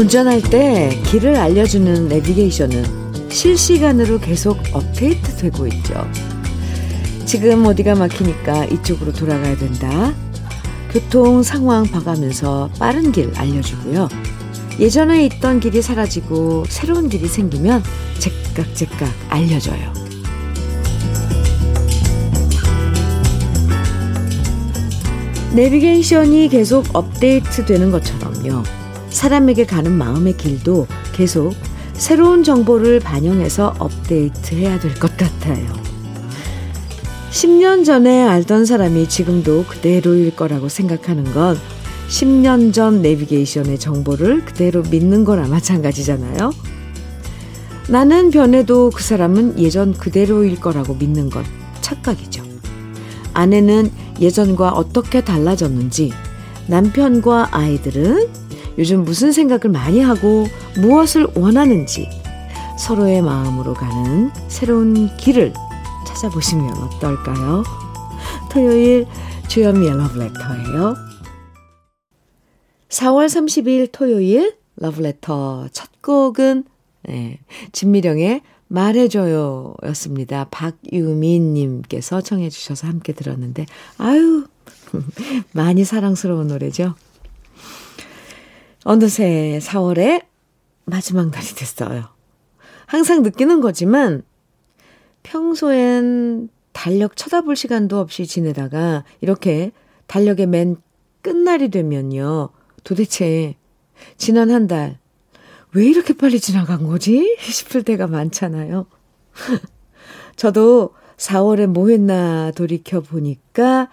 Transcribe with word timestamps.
운전할 0.00 0.40
때 0.40 0.98
길을 1.10 1.36
알려주는 1.36 2.08
내비게이션은 2.08 3.28
실시간으로 3.28 4.18
계속 4.18 4.58
업데이트 4.72 5.36
되고 5.36 5.66
있죠. 5.66 6.10
지금 7.26 7.66
어디가 7.66 7.96
막히니까 7.96 8.64
이쪽으로 8.64 9.12
돌아가야 9.12 9.58
된다. 9.58 10.14
교통 10.90 11.42
상황 11.42 11.84
봐가면서 11.84 12.70
빠른 12.78 13.12
길 13.12 13.30
알려주고요. 13.36 14.08
예전에 14.78 15.26
있던 15.26 15.60
길이 15.60 15.82
사라지고 15.82 16.64
새로운 16.70 17.10
길이 17.10 17.28
생기면 17.28 17.82
제깍제깍 18.18 19.06
알려줘요. 19.28 19.92
내비게이션이 25.54 26.48
계속 26.48 26.86
업데이트 26.94 27.66
되는 27.66 27.90
것처럼요. 27.90 28.79
사람에게 29.10 29.66
가는 29.66 29.92
마음의 29.92 30.36
길도 30.36 30.86
계속 31.12 31.54
새로운 31.92 32.42
정보를 32.42 33.00
반영해서 33.00 33.74
업데이트 33.78 34.54
해야 34.54 34.78
될 34.80 34.94
것 34.94 35.16
같아요. 35.16 35.66
10년 37.30 37.84
전에 37.84 38.24
알던 38.24 38.64
사람이 38.64 39.08
지금도 39.08 39.64
그대로일 39.68 40.34
거라고 40.34 40.68
생각하는 40.68 41.24
건 41.32 41.58
10년 42.08 42.72
전 42.72 43.02
내비게이션의 43.02 43.78
정보를 43.78 44.44
그대로 44.44 44.82
믿는 44.82 45.24
거나 45.24 45.46
마찬가지잖아요. 45.46 46.50
나는 47.88 48.30
변해도 48.30 48.90
그 48.90 49.02
사람은 49.02 49.58
예전 49.60 49.92
그대로일 49.92 50.60
거라고 50.60 50.94
믿는 50.94 51.30
건 51.30 51.44
착각이죠. 51.80 52.42
아내는 53.32 53.92
예전과 54.20 54.70
어떻게 54.70 55.24
달라졌는지, 55.24 56.12
남편과 56.66 57.48
아이들은 57.52 58.28
요즘 58.78 59.04
무슨 59.04 59.32
생각을 59.32 59.70
많이 59.70 60.00
하고 60.00 60.46
무엇을 60.76 61.26
원하는지 61.34 62.08
서로의 62.78 63.22
마음으로 63.22 63.74
가는 63.74 64.30
새로운 64.48 65.14
길을 65.16 65.52
찾아보시면 66.06 66.72
어떨까요? 66.72 67.62
토요일 68.50 69.06
주현미의 69.48 69.96
러브레터예요. 69.96 70.94
4월 72.88 73.26
30일 73.26 73.88
토요일 73.92 74.56
러브레터 74.76 75.68
첫 75.72 76.02
곡은 76.02 76.64
네, 77.02 77.38
진미령의 77.72 78.42
말해줘요 78.68 79.74
였습니다. 79.86 80.46
박유민 80.50 81.54
님께서 81.54 82.20
청해 82.20 82.50
주셔서 82.50 82.86
함께 82.86 83.12
들었는데, 83.12 83.66
아유, 83.98 84.46
많이 85.52 85.84
사랑스러운 85.84 86.46
노래죠. 86.46 86.94
어느새 88.84 89.58
4월의 89.62 90.24
마지막 90.84 91.28
날이 91.30 91.46
됐어요. 91.46 92.08
항상 92.86 93.22
느끼는 93.22 93.60
거지만, 93.60 94.22
평소엔 95.22 96.48
달력 96.72 97.16
쳐다볼 97.16 97.56
시간도 97.56 97.98
없이 97.98 98.26
지내다가, 98.26 99.04
이렇게 99.20 99.72
달력의 100.06 100.46
맨 100.46 100.76
끝날이 101.22 101.68
되면요. 101.68 102.48
도대체 102.82 103.54
지난 104.16 104.50
한 104.50 104.66
달, 104.66 104.98
왜 105.72 105.84
이렇게 105.86 106.14
빨리 106.14 106.40
지나간 106.40 106.86
거지? 106.86 107.36
싶을 107.38 107.82
때가 107.82 108.06
많잖아요. 108.06 108.86
저도 110.36 110.94
4월에 111.18 111.66
뭐 111.66 111.90
했나 111.90 112.50
돌이켜 112.52 113.00
보니까 113.00 113.90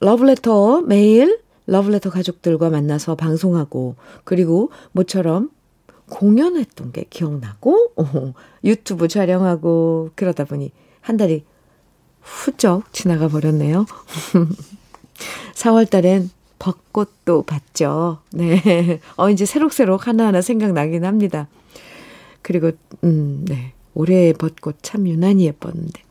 러브레터 0.00 0.80
매일 0.80 1.38
러브레터 1.70 2.10
가족들과 2.10 2.68
만나서 2.68 3.14
방송하고 3.14 3.94
그리고 4.24 4.70
모처럼 4.90 5.50
공연했던 6.10 6.90
게 6.90 7.04
기억나고 7.08 7.92
어, 7.94 8.34
유튜브 8.64 9.06
촬영하고 9.06 10.10
그러다 10.16 10.44
보니 10.44 10.72
한 11.00 11.16
달이 11.16 11.44
훌쩍 12.20 12.92
지나가 12.92 13.28
버렸네요. 13.28 13.86
4월 15.54 15.88
달엔 15.88 16.30
벚꽃도 16.58 17.44
봤죠. 17.44 18.18
네. 18.32 19.00
어, 19.16 19.30
이제 19.30 19.46
새록새록 19.46 20.08
하나하나 20.08 20.42
생각나긴 20.42 21.04
합니다. 21.04 21.48
그리고, 22.42 22.72
음, 23.04 23.44
네. 23.48 23.72
올해 23.94 24.32
벚꽃 24.32 24.76
참 24.82 25.06
유난히 25.06 25.46
예뻤는데. 25.46 26.02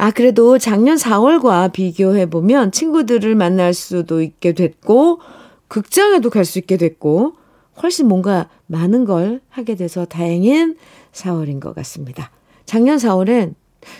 아, 0.00 0.10
그래도 0.10 0.56
작년 0.56 0.96
4월과 0.96 1.72
비교해보면 1.72 2.72
친구들을 2.72 3.34
만날 3.34 3.74
수도 3.74 4.22
있게 4.22 4.54
됐고, 4.54 5.20
극장에도 5.68 6.30
갈 6.30 6.46
수 6.46 6.58
있게 6.58 6.78
됐고, 6.78 7.34
훨씬 7.82 8.08
뭔가 8.08 8.48
많은 8.66 9.04
걸 9.04 9.42
하게 9.50 9.74
돼서 9.74 10.06
다행인 10.06 10.76
4월인 11.12 11.60
것 11.60 11.74
같습니다. 11.74 12.30
작년 12.64 12.96
4월엔 12.96 13.54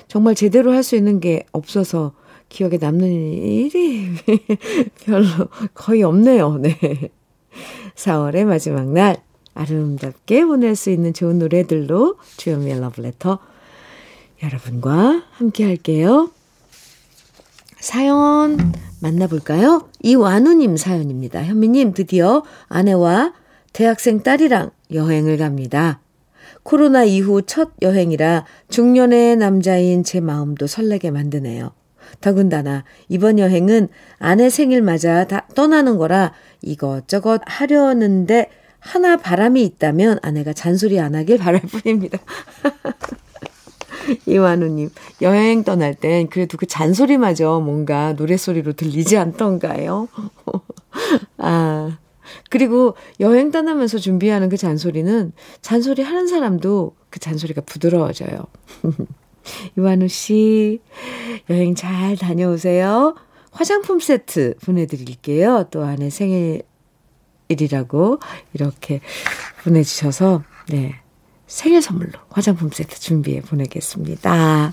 정말 0.09 0.35
제대로 0.35 0.73
할 0.73 0.83
수 0.83 0.97
있는 0.97 1.21
게 1.21 1.45
없어서 1.53 2.15
기억에 2.49 2.79
남는 2.81 3.07
일이 3.07 4.09
별로 5.05 5.27
거의 5.75 6.03
없네요. 6.03 6.57
네. 6.63 6.79
4월의 7.95 8.47
마지막 8.47 8.91
날 8.91 9.19
아름답게 9.53 10.47
보낼 10.47 10.77
수 10.77 10.89
있는 10.89 11.13
좋은 11.13 11.39
노래들로 11.39 12.17
주현미의 12.39 12.81
러브레터 12.81 13.39
여러분과 14.43 15.25
함께 15.33 15.65
할게요. 15.65 16.31
사연 17.79 18.73
만나볼까요? 19.01 19.89
이완우님 20.03 20.77
사연입니다. 20.77 21.43
현미님 21.43 21.95
드디어 21.95 22.43
아내와 22.69 23.33
대학생 23.73 24.23
딸이랑 24.23 24.71
여행을 24.93 25.39
갑니다. 25.39 26.01
코로나 26.63 27.05
이후 27.05 27.43
첫 27.43 27.71
여행이라 27.81 28.45
중년의 28.69 29.37
남자인 29.37 30.05
제 30.05 30.21
마음도 30.21 30.67
설레게 30.67 31.11
만드네요. 31.11 31.73
더군다나 32.21 32.85
이번 33.09 33.39
여행은 33.39 33.89
아내 34.19 34.51
생일 34.51 34.83
맞아 34.83 35.25
다 35.25 35.47
떠나는 35.55 35.97
거라 35.97 36.33
이것저것 36.61 37.41
하려는데 37.47 38.51
하나 38.79 39.17
바람이 39.17 39.63
있다면 39.63 40.19
아내가 40.23 40.53
잔소리 40.53 40.99
안 40.99 41.15
하길 41.15 41.39
바랄 41.39 41.61
뿐입니다. 41.63 42.19
이완우님, 44.27 44.91
여행 45.23 45.65
떠날 45.65 45.95
땐 45.95 46.29
그래도 46.29 46.57
그 46.57 46.67
잔소리마저 46.67 47.61
뭔가 47.61 48.13
노래소리로 48.15 48.73
들리지 48.75 49.17
않던가요? 49.17 50.09
아, 51.39 51.99
그리고 52.49 52.95
여행 53.19 53.51
떠나면서 53.51 53.99
준비하는 53.99 54.49
그 54.49 54.57
잔소리는 54.57 55.33
잔소리 55.61 56.03
하는 56.03 56.27
사람도 56.27 56.95
그 57.11 57.19
잔소리가 57.19 57.63
부드러워져요. 57.63 58.47
이완우 59.77 60.09
씨, 60.09 60.81
여행 61.49 61.75
잘 61.75 62.17
다녀오세요. 62.17 63.17
화장품 63.51 63.99
세트 63.99 64.55
보내드릴게요. 64.65 65.67
또 65.71 65.83
아내 65.83 66.09
생일이라고 67.49 68.21
이렇게 68.53 69.01
보내주셔서, 69.65 70.45
네. 70.69 71.01
생일 71.51 71.83
선물로 71.83 72.13
화장품 72.31 72.71
세트 72.71 73.01
준비해 73.01 73.41
보내겠습니다. 73.43 74.73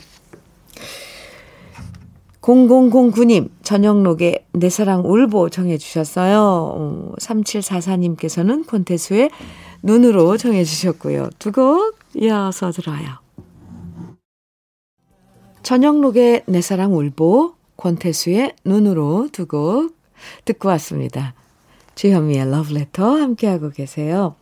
0009님, 2.42 3.50
저녁록에 3.64 4.46
내 4.54 4.70
사랑 4.70 5.02
울보 5.04 5.50
정해주셨어요. 5.50 7.16
3744님께서는 7.20 8.66
콘테수의 8.68 9.32
눈으로 9.84 10.38
정해주셨고요. 10.38 11.32
두 11.40 11.52
곡 11.52 11.98
이어서 12.16 12.72
들어요. 12.72 13.18
저녁록의 15.64 16.44
내 16.46 16.62
사랑 16.62 16.96
울보, 16.96 17.56
권태수의 17.76 18.56
눈으로 18.64 19.30
두 19.32 19.48
곡 19.48 19.98
듣고 20.46 20.70
왔습니다. 20.70 21.34
주현미의 21.96 22.50
러브레터 22.52 23.18
함께하고 23.18 23.72
계세요. 23.72 24.36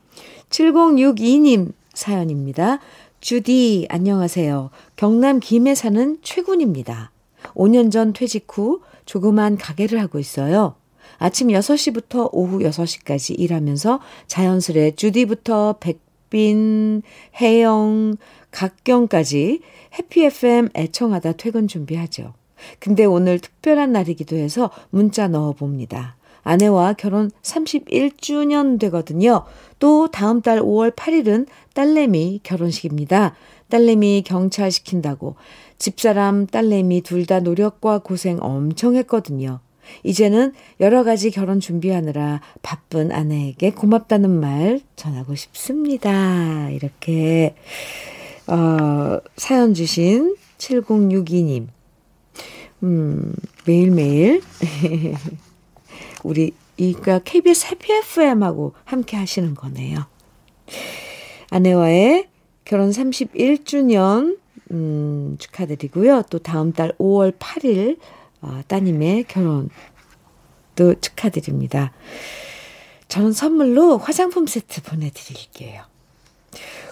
7062님 0.50 1.72
사연입니다. 1.96 2.80
주디, 3.22 3.88
안녕하세요. 3.90 4.70
경남 4.96 5.40
김해 5.40 5.74
사는 5.74 6.20
최군입니다. 6.22 7.12
5년 7.56 7.92
전 7.92 8.14
퇴직 8.14 8.46
후 8.52 8.82
조그만 9.06 9.58
가게를 9.58 10.00
하고 10.00 10.20
있어요. 10.20 10.76
아침 11.18 11.48
6시부터 11.48 12.30
오후 12.32 12.60
6시까지 12.60 13.40
일하면서 13.40 14.00
자연스레 14.28 14.92
주디부터 14.92 15.78
백빈, 15.80 17.02
혜영, 17.42 18.18
각경까지 18.52 19.62
해피 19.98 20.26
FM 20.26 20.70
애청하다 20.76 21.34
퇴근 21.34 21.68
준비하죠. 21.68 22.34
근데 22.80 23.06
오늘 23.06 23.40
특별한 23.40 23.92
날이기도 23.92 24.36
해서 24.36 24.72
문자 24.90 25.28
넣어 25.28 25.54
봅니다. 25.54 26.16
아내와 26.46 26.94
결혼 26.94 27.30
31주년 27.42 28.80
되거든요. 28.80 29.44
또 29.80 30.10
다음 30.10 30.42
달 30.42 30.62
5월 30.62 30.96
8일은 30.96 31.48
딸내미 31.74 32.42
결혼식입니다. 32.44 33.36
딸내미 33.70 34.24
경찰 34.26 34.72
시킨다고 34.72 35.36
집사람, 35.78 36.48
딸내미 36.48 37.02
둘 37.02 37.26
다 37.26 37.40
노력과 37.42 38.00
고생 38.00 38.38
엄청 38.40 38.96
했거든요. 38.96 39.60
이제는 40.04 40.54
여러 40.80 41.04
가지 41.04 41.32
결혼 41.32 41.60
준비하느라 41.60 42.42
바쁜 42.62 43.12
아내에게 43.12 43.72
고맙다는 43.72 44.30
말 44.30 44.82
전하고 44.96 45.36
싶습니다. 45.36 46.70
이렇게, 46.70 47.56
어, 48.48 49.20
사연 49.36 49.74
주신 49.74 50.36
7062님. 50.58 51.68
음, 52.84 53.34
매일매일, 53.66 54.42
우리, 56.26 56.54
이가 56.78 57.20
KBS 57.20 57.68
해피 57.68 57.94
FM하고 57.94 58.74
함께 58.84 59.16
하시는 59.16 59.54
거네요. 59.54 60.06
아내와의 61.52 62.28
결혼 62.66 62.90
31주년, 62.90 64.40
음, 64.72 65.38
축하드리고요. 65.40 66.24
또 66.30 66.40
다음 66.40 66.74
달 66.74 66.92
5월 66.98 67.38
8일, 67.38 68.00
어, 68.42 68.62
따님의 68.68 69.26
결혼도 69.26 69.70
축하드립니다. 71.00 71.94
저는 73.08 73.32
선물로 73.32 74.00
화장품 74.00 74.48
세트 74.48 74.82
보내드릴게요. 74.82 75.84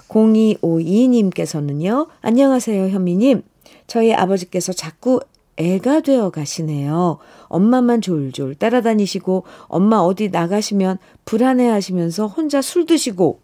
0252님께서는요, 0.10 2.08
안녕하세요, 2.22 2.90
현미님. 2.90 3.42
저희 3.88 4.14
아버지께서 4.14 4.74
자꾸 4.74 5.20
애가 5.58 6.02
되어 6.02 6.30
가시네요. 6.30 7.18
엄마만 7.48 8.02
졸졸 8.02 8.56
따라다니시고, 8.56 9.44
엄마 9.68 9.98
어디 9.98 10.30
나가시면 10.30 10.98
불안해 11.26 11.68
하시면서 11.68 12.28
혼자 12.28 12.62
술 12.62 12.86
드시고, 12.86 13.42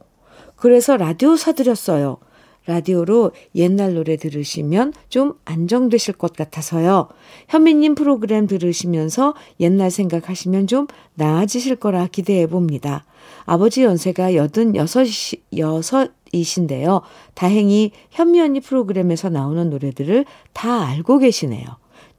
그래서 0.55 0.97
라디오 0.97 1.35
사드렸어요. 1.35 2.17
라디오로 2.65 3.31
옛날 3.55 3.95
노래 3.95 4.15
들으시면 4.15 4.93
좀 5.09 5.33
안정되실 5.45 6.13
것 6.15 6.33
같아서요. 6.33 7.07
현미님 7.47 7.95
프로그램 7.95 8.45
들으시면서 8.45 9.33
옛날 9.59 9.89
생각하시면 9.89 10.67
좀 10.67 10.85
나아지실 11.15 11.77
거라 11.77 12.07
기대해 12.07 12.45
봅니다. 12.45 13.05
아버지 13.45 13.83
연세가 13.83 14.35
86, 14.35 16.13
이신데요. 16.31 17.01
다행히 17.33 17.91
현미 18.11 18.39
언니 18.39 18.59
프로그램에서 18.59 19.29
나오는 19.29 19.67
노래들을 19.69 20.25
다 20.53 20.85
알고 20.85 21.17
계시네요. 21.17 21.65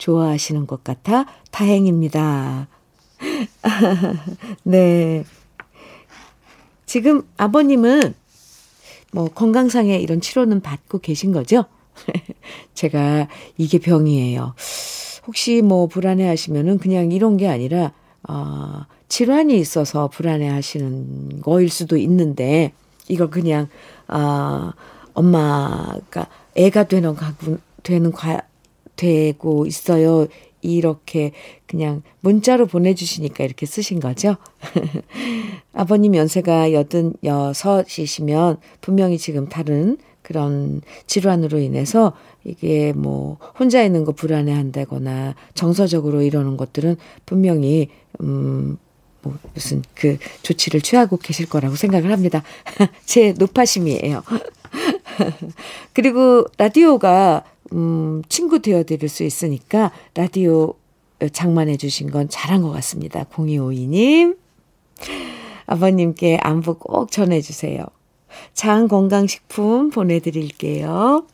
좋아하시는 0.01 0.67
것 0.67 0.83
같아 0.83 1.27
다행입니다. 1.53 2.67
네. 4.65 5.25
지금 6.87 7.23
아버님은 7.37 8.15
뭐 9.13 9.29
건강상의 9.29 10.03
이런 10.03 10.21
치료는 10.21 10.61
받고 10.61 10.99
계신 10.99 11.31
거죠? 11.33 11.67
제가 12.75 13.29
이게 13.59 13.79
병이에요. 13.79 14.55
혹시 15.27 15.63
뭐 15.63 15.87
불안해 15.87 16.27
하시면은 16.27 16.79
그냥 16.79 17.13
이런 17.13 17.37
게 17.37 17.49
아니라, 17.49 17.93
어, 18.29 18.87
질환이 19.09 19.59
있어서 19.59 20.09
불안해 20.09 20.49
하시는 20.49 21.41
거일 21.43 21.69
수도 21.69 21.97
있는데, 21.97 22.73
이걸 23.09 23.29
그냥, 23.31 23.69
아, 24.07 24.73
어, 24.75 25.01
엄마가 25.15 26.29
애가 26.57 26.85
되는 26.85 27.15
가구, 27.15 27.59
되는 27.83 28.13
과, 28.13 28.41
되고 29.01 29.65
있어요. 29.65 30.27
이렇게 30.61 31.33
그냥 31.67 32.03
문자로 32.21 32.67
보내주시니까 32.67 33.45
이렇게 33.45 33.65
쓰신 33.65 33.99
거죠. 33.99 34.37
아버님 35.73 36.15
연세가 36.15 36.75
여든 36.75 37.15
여섯이시면 37.25 38.59
분명히 38.83 39.17
지금 39.17 39.49
다른 39.49 39.97
그런 40.21 40.83
질환으로 41.07 41.61
인해서 41.61 42.13
이게 42.45 42.93
뭐 42.93 43.39
혼자 43.59 43.83
있는 43.83 44.05
거 44.05 44.13
불안해 44.13 44.53
한다거나 44.53 45.35
정서적으로 45.55 46.21
이러는 46.21 46.59
것들은 46.59 46.97
분명히 47.25 47.89
음, 48.21 48.77
뭐 49.23 49.39
무슨 49.55 49.83
그 49.95 50.19
조치를 50.43 50.83
취하고 50.83 51.17
계실 51.17 51.49
거라고 51.49 51.75
생각을 51.75 52.13
합니다. 52.13 52.43
제 53.07 53.33
노파심이에요. 53.39 54.23
그리고 55.95 56.45
라디오가 56.59 57.45
음, 57.73 58.23
친구 58.29 58.61
되어드릴 58.61 59.09
수 59.09 59.23
있으니까 59.23 59.93
라디오 60.15 60.75
장만해 61.33 61.77
주신 61.77 62.11
건 62.11 62.29
잘한 62.29 62.63
것 62.63 62.71
같습니다. 62.71 63.25
0252님. 63.25 64.37
아버님께 65.67 66.39
안부 66.43 66.79
꼭 66.79 67.11
전해주세요. 67.13 67.85
장 68.55 68.89
건강식품 68.89 69.91
보내드릴게요. 69.91 71.27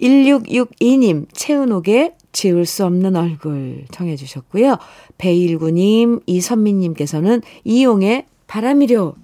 1662님, 0.00 1.26
채은옥의 1.32 2.14
지울 2.32 2.66
수 2.66 2.84
없는 2.84 3.14
얼굴 3.14 3.84
청해 3.92 4.16
주셨고요. 4.16 4.76
배일구님, 5.18 6.20
이선미님께서는 6.26 7.42
이용의 7.64 8.26
바람이려 8.48 9.14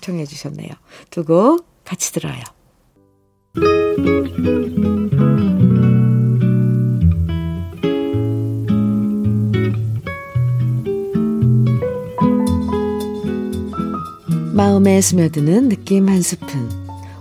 청해 0.00 0.26
주셨네요. 0.26 0.68
두 1.10 1.24
곡 1.24 1.66
같이 1.84 2.12
들어요. 2.12 2.42
마음에 14.58 15.00
스며드는 15.00 15.68
느낌 15.68 16.08
한 16.08 16.20
스푼. 16.20 16.68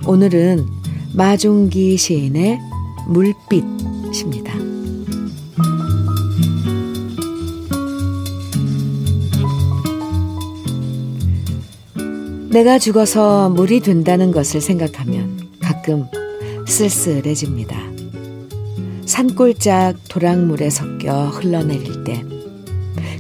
오늘은 0.08 0.66
마종기 1.14 1.96
시인의 1.96 2.58
물빛입니다. 3.10 4.56
내가 12.50 12.80
죽어서 12.80 13.52
물이 13.52 13.82
된다는 13.82 14.32
것을 14.32 14.60
생각하면 14.60 15.40
가끔 15.60 16.08
쓸쓸해집니다. 16.66 17.78
산골짝 19.06 19.98
도랑물에 20.10 20.72
섞여 20.72 21.28
흘러내릴 21.28 22.04
때 22.04 22.38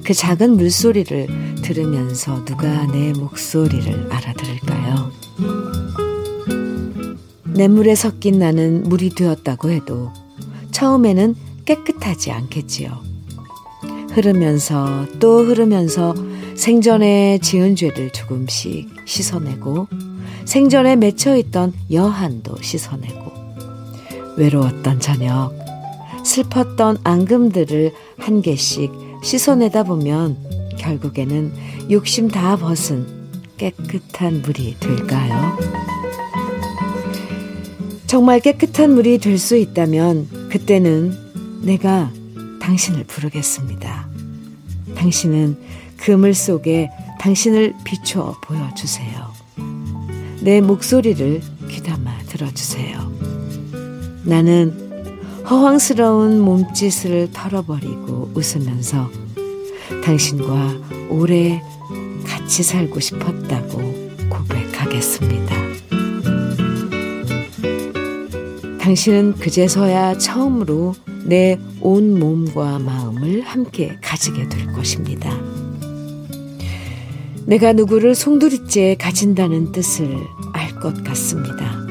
그 0.07 0.13
작은 0.13 0.55
물소리를 0.55 1.27
들으면서 1.67 2.45
누가 2.45 2.85
내 2.87 3.11
목소리를 3.11 4.07
알아들을까요? 4.09 5.11
내 7.43 7.67
물에 7.67 7.93
섞인 7.93 8.39
나는 8.39 8.83
물이 8.83 9.09
되었다고 9.09 9.71
해도 9.71 10.13
처음에는 10.71 11.35
깨끗하지 11.65 12.31
않겠지요. 12.31 12.97
흐르면서 14.11 15.07
또 15.19 15.43
흐르면서 15.43 16.15
생전에 16.55 17.39
지은 17.39 17.75
죄를 17.75 18.11
조금씩 18.11 18.87
씻어내고 19.05 19.87
생전에 20.45 20.95
맺혀있던 20.95 21.73
여한도 21.91 22.61
씻어내고 22.61 23.31
외로웠던 24.37 25.01
저녁 25.01 25.51
슬펐던 26.23 26.99
앙금들을 27.03 27.91
한 28.19 28.41
개씩 28.41 28.89
씻어내다 29.21 29.83
보면 29.83 30.56
결국에는 30.87 31.51
욕심 31.91 32.29
다 32.29 32.55
벗은 32.55 33.05
깨끗한 33.57 34.41
물이 34.41 34.77
될까요? 34.79 35.57
정말 38.05 38.39
깨끗한 38.39 38.93
물이 38.93 39.17
될 39.17 39.37
수 39.37 39.57
있다면 39.57 40.49
그때는 40.49 41.13
내가 41.61 42.11
당신을 42.61 43.03
부르겠습니다. 43.03 44.07
당신은 44.95 45.57
그물 45.97 46.33
속에 46.33 46.89
당신을 47.19 47.73
비춰 47.83 48.35
보여주세요. 48.41 49.27
내 50.41 50.61
목소리를 50.61 51.41
귀담아 51.69 52.19
들어주세요. 52.27 53.11
나는 54.23 54.87
허황스러운 55.49 56.39
몸짓을 56.39 57.31
털어버리고 57.33 58.31
웃으면서 58.35 59.09
당신과 60.03 61.09
오래 61.09 61.61
같이 62.25 62.63
살고 62.63 62.99
싶었다고 62.99 63.79
고백하겠습니다. 64.29 65.55
당신은 68.79 69.33
그제서야 69.35 70.17
처음으로 70.17 70.95
내 71.25 71.57
온 71.81 72.19
몸과 72.19 72.79
마음을 72.79 73.41
함께 73.41 73.97
가지게 74.01 74.49
될 74.49 74.67
것입니다. 74.73 75.29
내가 77.45 77.71
누구를 77.71 78.13
송두리째 78.13 78.97
가진다는 78.99 79.71
뜻을 79.71 80.17
알 80.53 80.77
것 80.79 81.03
같습니다. 81.03 81.87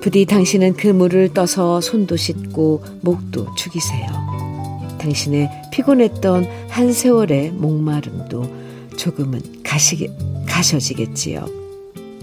부디 0.00 0.24
당신은 0.24 0.74
그 0.74 0.86
물을 0.86 1.34
떠서 1.34 1.80
손도 1.80 2.16
씻고 2.16 2.82
목도 3.02 3.54
죽이세요. 3.56 4.25
당신의 5.06 5.48
피곤했던 5.70 6.46
한 6.68 6.92
세월의 6.92 7.52
목마름도 7.52 8.44
조금은 8.96 9.40
가시, 9.62 10.10
가셔지겠지요. 10.46 11.46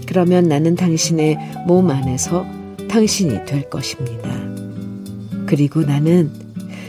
그러면 0.06 0.48
나는 0.48 0.74
당신의 0.74 1.38
몸 1.66 1.90
안에서 1.90 2.46
당신이 2.88 3.46
될 3.46 3.70
것입니다. 3.70 4.28
그리고 5.46 5.80
나는 5.80 6.30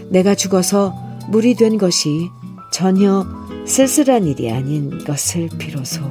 내가 0.09 0.35
죽어서 0.35 0.93
물이 1.29 1.55
된 1.55 1.77
것이 1.77 2.29
전혀 2.73 3.25
쓸쓸한 3.65 4.27
일이 4.27 4.51
아닌 4.51 5.03
것을 5.05 5.49
비로소 5.57 6.01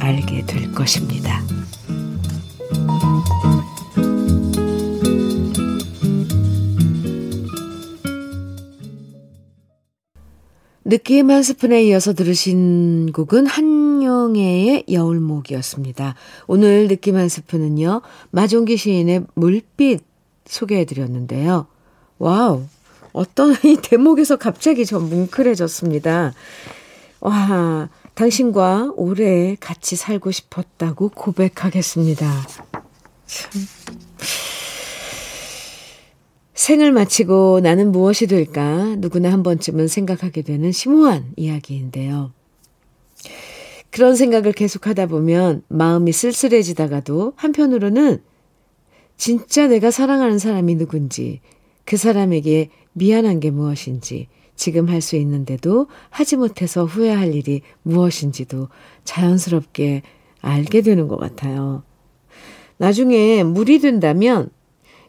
알게 0.00 0.46
될 0.46 0.72
것입니다. 0.72 1.42
느낌 10.90 11.30
한 11.30 11.44
스푼에 11.44 11.84
이어서 11.84 12.14
들으신 12.14 13.12
곡은 13.12 13.46
한영애의 13.46 14.86
여울목이었습니다. 14.90 16.16
오늘 16.48 16.88
느낌 16.88 17.14
한 17.14 17.28
스푼은요, 17.28 18.02
마종기 18.32 18.76
시인의 18.76 19.26
물빛 19.34 20.02
소개해드렸는데요. 20.46 21.68
와우, 22.18 22.64
어떤 23.12 23.54
이 23.64 23.76
대목에서 23.80 24.34
갑자기 24.34 24.84
저 24.84 24.98
뭉클해졌습니다. 24.98 26.34
와, 27.20 27.88
당신과 28.14 28.94
오래 28.96 29.56
같이 29.60 29.94
살고 29.94 30.32
싶었다고 30.32 31.10
고백하겠습니다. 31.10 32.26
참. 33.26 33.50
생을 36.60 36.92
마치고 36.92 37.60
나는 37.62 37.90
무엇이 37.90 38.26
될까 38.26 38.94
누구나 38.98 39.32
한 39.32 39.42
번쯤은 39.42 39.88
생각하게 39.88 40.42
되는 40.42 40.72
심오한 40.72 41.32
이야기인데요. 41.36 42.32
그런 43.88 44.14
생각을 44.14 44.52
계속 44.52 44.86
하다 44.86 45.06
보면 45.06 45.62
마음이 45.68 46.12
쓸쓸해지다가도 46.12 47.32
한편으로는 47.36 48.22
진짜 49.16 49.68
내가 49.68 49.90
사랑하는 49.90 50.38
사람이 50.38 50.74
누군지 50.74 51.40
그 51.86 51.96
사람에게 51.96 52.68
미안한 52.92 53.40
게 53.40 53.50
무엇인지 53.50 54.28
지금 54.54 54.90
할 54.90 55.00
수 55.00 55.16
있는데도 55.16 55.86
하지 56.10 56.36
못해서 56.36 56.84
후회할 56.84 57.34
일이 57.34 57.62
무엇인지도 57.84 58.68
자연스럽게 59.04 60.02
알게 60.42 60.82
되는 60.82 61.08
것 61.08 61.16
같아요. 61.16 61.84
나중에 62.76 63.44
물이 63.44 63.78
된다면 63.78 64.50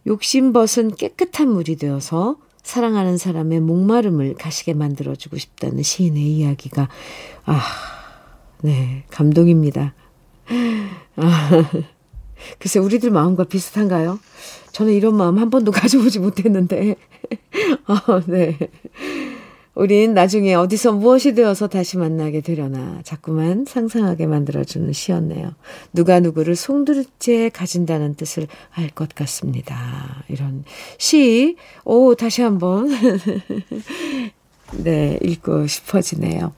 욕심벗은 0.08 0.96
깨끗한 0.96 1.50
물이 1.50 1.76
되어서 1.78 2.38
사랑하는 2.64 3.18
사람의 3.18 3.60
목마름을 3.62 4.36
가시게 4.36 4.74
만들어주고 4.74 5.38
싶다는 5.38 5.84
시인의 5.84 6.24
이야기가, 6.24 6.90
아, 7.46 7.62
네, 8.62 9.04
감동입니다. 9.10 9.94
아, 11.16 11.50
글쎄, 12.60 12.80
우리들 12.80 13.10
마음과 13.12 13.46
비슷한가요? 13.46 14.20
저는 14.72 14.94
이런 14.94 15.16
마음 15.16 15.38
한 15.40 15.50
번도 15.50 15.72
가져보지 15.74 16.20
못했는데, 16.20 16.96
아, 17.88 18.22
네. 18.28 18.58
우린 19.82 20.14
나중에 20.14 20.54
어디서 20.54 20.92
무엇이 20.92 21.34
되어서 21.34 21.68
다시 21.68 21.98
만나게 21.98 22.42
되려나 22.42 23.02
자꾸만 23.04 23.66
상상하게 23.66 24.28
만들어주는 24.28 24.94
시였네요. 24.94 25.56
누가 25.92 26.20
누구를 26.20 26.56
송두리째 26.56 27.50
가진다는 27.50 28.14
뜻을 28.14 28.46
알 28.74 28.92
것 28.92 29.16
같습니다. 29.16 30.24
이런 30.28 30.66
시, 31.00 31.56
오, 31.84 32.14
다시 32.14 32.44
한번, 32.44 32.90
네, 34.84 35.18
읽고 35.24 35.66
싶어지네요. 35.66 36.54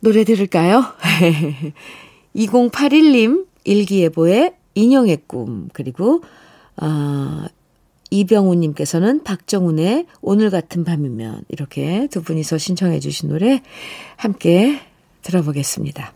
노래 0.00 0.24
들을까요? 0.24 0.84
2081님 2.36 3.46
일기예보의 3.64 4.52
인형의 4.74 5.22
꿈, 5.26 5.70
그리고, 5.72 6.20
어, 6.76 7.46
이병우님께서는 8.10 9.24
박정훈의 9.24 10.06
오늘 10.20 10.50
같은 10.50 10.84
밤이면 10.84 11.44
이렇게 11.48 12.06
두 12.10 12.22
분이서 12.22 12.58
신청해 12.58 13.00
주신 13.00 13.28
노래 13.28 13.62
함께 14.16 14.80
들어보겠습니다. 15.22 16.12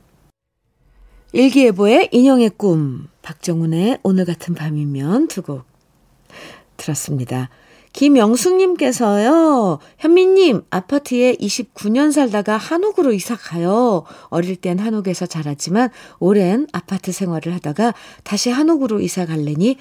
일기예보의 1.32 2.08
인형의 2.12 2.50
꿈, 2.56 3.08
박정훈의 3.22 3.98
오늘 4.02 4.24
같은 4.24 4.54
밤이면 4.54 5.28
두 5.28 5.42
곡 5.42 5.64
들었습니다. 6.76 7.50
김영숙님께서요, 7.92 9.80
현미님, 9.98 10.62
아파트에 10.70 11.34
29년 11.34 12.12
살다가 12.12 12.56
한옥으로 12.56 13.12
이사 13.12 13.36
가요. 13.36 14.04
어릴 14.28 14.56
땐 14.56 14.78
한옥에서 14.78 15.26
자랐지만, 15.26 15.90
오랜 16.20 16.66
아파트 16.72 17.10
생활을 17.12 17.52
하다가 17.54 17.94
다시 18.22 18.48
한옥으로 18.48 19.00
이사 19.00 19.26
갈래니 19.26 19.76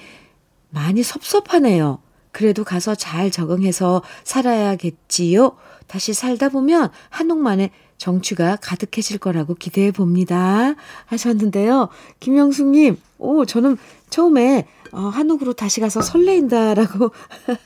많이 0.70 1.02
섭섭하네요. 1.02 2.00
그래도 2.32 2.64
가서 2.64 2.94
잘 2.94 3.30
적응해서 3.30 4.02
살아야겠지요. 4.24 5.56
다시 5.86 6.14
살다 6.14 6.48
보면 6.48 6.90
한옥만의 7.08 7.70
정취가 7.98 8.56
가득해질 8.56 9.18
거라고 9.18 9.54
기대해 9.54 9.90
봅니다. 9.90 10.74
하셨는데요. 11.06 11.88
김영숙님, 12.20 12.96
오, 13.18 13.44
저는 13.44 13.76
처음에 14.08 14.66
어, 14.92 15.00
한옥으로 15.00 15.52
다시 15.52 15.80
가서 15.80 16.00
설레인다라고 16.00 17.10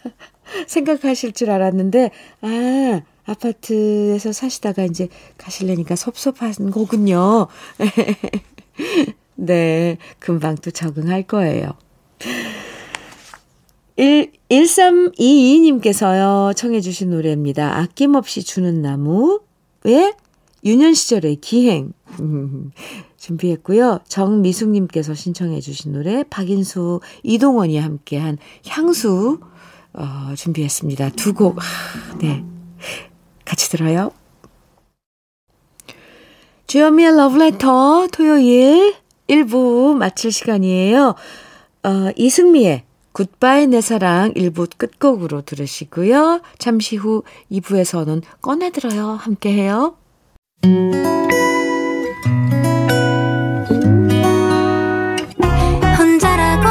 생각하실 0.67 1.33
줄 1.33 1.51
알았는데, 1.51 2.11
아, 2.43 3.01
아파트에서 3.25 4.33
사시다가 4.33 4.85
이제 4.85 5.09
가실래니까 5.39 5.97
섭섭한 5.97 6.71
거군요. 6.71 7.47
네, 9.37 9.97
금방 10.19 10.57
또 10.57 10.71
적응할 10.71 11.23
거예요. 11.23 11.71
1, 13.97 14.33
1322님께서요, 14.51 16.57
청해주신 16.57 17.11
노래입니다. 17.11 17.79
아낌없이 17.79 18.43
주는 18.43 18.83
나무의 18.83 20.15
유년 20.65 20.95
시절의 20.95 21.37
기행. 21.37 21.93
준비했고요. 23.17 24.01
정미숙님께서 24.07 25.15
신청해주신 25.15 25.93
노래, 25.93 26.25
박인수, 26.25 27.01
이동원이 27.23 27.79
함께한 27.79 28.37
향수, 28.69 29.39
어, 29.95 30.35
준비했습니다. 30.37 31.11
두 31.11 31.33
곡, 31.33 31.59
네. 32.21 32.45
같이 33.47 33.71
들어요. 33.71 34.11
주현미의 36.67 37.17
러브레터 37.17 38.09
토요일 38.13 38.95
1부 39.29 39.95
마칠 39.95 40.33
시간이에요. 40.33 41.15
어, 41.85 42.11
이승미의 42.17 42.83
굿바이 43.15 43.69
내 43.69 43.81
사랑 43.81 44.35
1부 44.35 44.69
끝곡으로 44.77 45.43
들으시고요. 45.43 46.41
잠시 46.59 46.97
후 46.97 47.23
2부에서는 47.51 48.23
꺼내들어요. 48.43 49.13
함께 49.13 49.53
해요. 49.53 49.97
혼자라고 55.99 56.69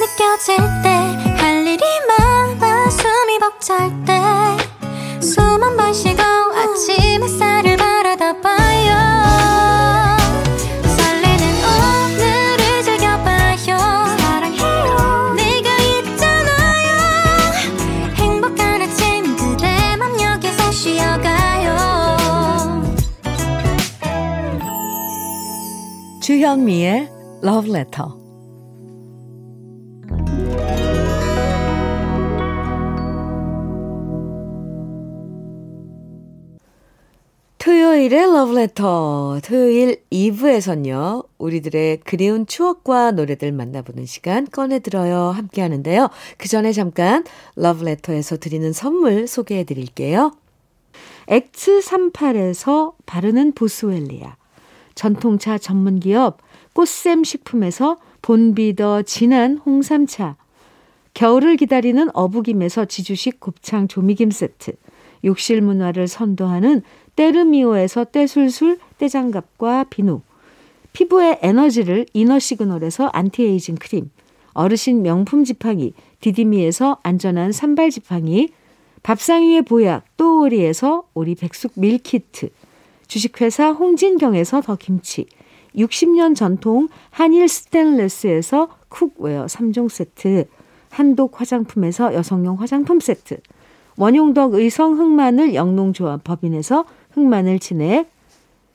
느껴질 0.00 0.56
때 0.82 1.34
할 1.36 1.66
일이 1.66 1.84
많아 2.08 2.88
숨이 2.88 3.38
벅찰 3.38 3.90
때 4.06 4.13
주현미의 26.24 27.10
Love 27.44 27.70
Letter. 27.70 28.08
토요일의 37.58 38.22
Letter. 38.56 39.42
토요일 39.44 40.02
2부에선요, 40.10 41.26
우리들의 41.36 42.00
그리운 42.00 42.46
추억과 42.46 43.10
노래들 43.10 43.52
만나보는 43.52 44.06
시간 44.06 44.46
꺼내들어요. 44.46 45.28
함께 45.28 45.60
하는데요. 45.60 46.08
그 46.38 46.48
전에 46.48 46.72
잠깐 46.72 47.24
Letter에서 47.86 48.38
드리는 48.38 48.72
선물 48.72 49.26
소개해 49.26 49.64
드릴게요. 49.64 50.32
X38에서 51.28 52.94
바르는 53.04 53.52
보스웰리아. 53.52 54.38
전통차 54.94 55.58
전문기업 55.58 56.38
꽃샘 56.72 57.24
식품에서 57.24 57.98
본비더 58.22 59.02
진한 59.02 59.58
홍삼차, 59.58 60.36
겨울을 61.14 61.56
기다리는 61.56 62.08
어부김에서 62.14 62.86
지주식 62.86 63.38
곱창 63.40 63.86
조미김 63.86 64.30
세트, 64.30 64.72
욕실 65.24 65.60
문화를 65.60 66.08
선도하는 66.08 66.82
때르미오에서 67.16 68.04
때술술 68.04 68.78
때장갑과 68.98 69.84
비누, 69.90 70.22
피부의 70.92 71.38
에너지를 71.42 72.06
이너 72.12 72.38
시그널에서 72.38 73.06
안티에이징 73.12 73.76
크림, 73.76 74.10
어르신 74.54 75.02
명품 75.02 75.44
지팡이 75.44 75.92
디디미에서 76.20 76.98
안전한 77.02 77.52
삼발 77.52 77.90
지팡이. 77.90 78.48
밥상 79.02 79.42
위의 79.42 79.60
보약 79.62 80.16
또오리에서 80.16 81.04
오리 81.12 81.34
백숙 81.34 81.72
밀키트 81.74 82.48
주식회사 83.06 83.70
홍진경에서 83.70 84.60
더 84.62 84.76
김치 84.76 85.26
60년 85.76 86.36
전통 86.36 86.88
한일 87.10 87.48
스텐레스에서 87.48 88.68
cookware 88.88 89.46
3종 89.46 89.88
세트 89.88 90.46
한독 90.90 91.40
화장품에서 91.40 92.14
여성용 92.14 92.60
화장품 92.60 93.00
세트 93.00 93.38
원용덕 93.96 94.54
의성 94.54 94.98
흑마늘 94.98 95.54
영농조합 95.54 96.22
법인에서 96.24 96.84
흑마늘 97.12 97.58
진액 97.58 98.10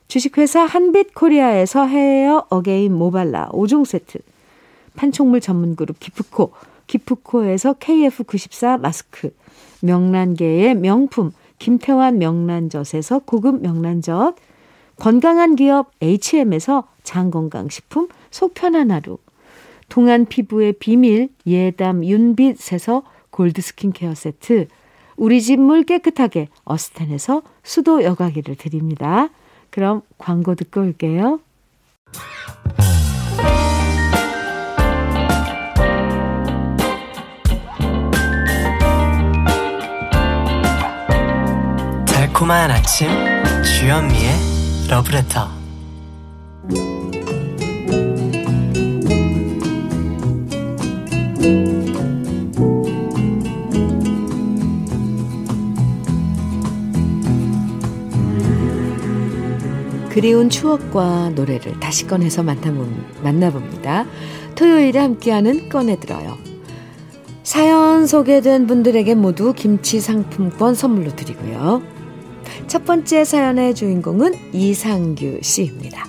주식회사 0.08 0.64
한빛코리아에서 0.64 1.86
헤어 1.86 2.46
어게인 2.50 2.92
모발라 2.92 3.50
5종 3.52 3.84
세트 3.84 4.18
판촉물 4.96 5.40
전문그룹 5.40 6.00
기프코 6.00 6.52
기프코에서 6.86 7.74
KF94 7.74 8.80
마스크 8.80 9.34
명란계의 9.82 10.74
명품 10.74 11.32
김태환 11.60 12.18
명란젓에서 12.18 13.20
고급 13.20 13.62
명란젓 13.62 14.34
건강한 14.96 15.54
기업 15.54 15.92
H&M에서 16.02 16.88
장건강식품 17.04 18.08
속편한 18.30 18.90
하루 18.90 19.18
동안 19.88 20.26
피부의 20.26 20.72
비밀 20.74 21.28
예담 21.46 22.04
윤빛에서 22.04 23.02
골드 23.30 23.62
스킨케어 23.62 24.14
세트 24.14 24.66
우리 25.16 25.40
집 25.42 25.58
물 25.58 25.84
깨끗하게 25.84 26.48
어스텐에서 26.64 27.42
수도 27.62 28.02
여과기를 28.02 28.56
드립니다. 28.56 29.28
그럼 29.68 30.00
광고 30.18 30.54
듣고 30.54 30.80
올게요. 30.80 31.40
달콤한 42.40 42.70
아침 42.70 43.08
주현미의 43.62 44.30
러브레터 44.88 45.48
그리운 60.08 60.48
추억과 60.48 61.32
노래를 61.34 61.78
다시 61.78 62.06
꺼내서 62.06 62.42
만나봅니다. 62.42 64.06
토요일에 64.54 64.98
함께하는 64.98 65.68
꺼내들어요. 65.68 66.38
사연 67.42 68.06
소개된 68.06 68.66
분들에게 68.66 69.14
모두 69.14 69.52
김치 69.52 70.00
상품권 70.00 70.74
선물로 70.74 71.14
드리고요. 71.14 71.99
첫 72.70 72.84
번째 72.84 73.24
사연의 73.24 73.74
주인공은 73.74 74.54
이상규 74.54 75.40
씨입니다. 75.42 76.06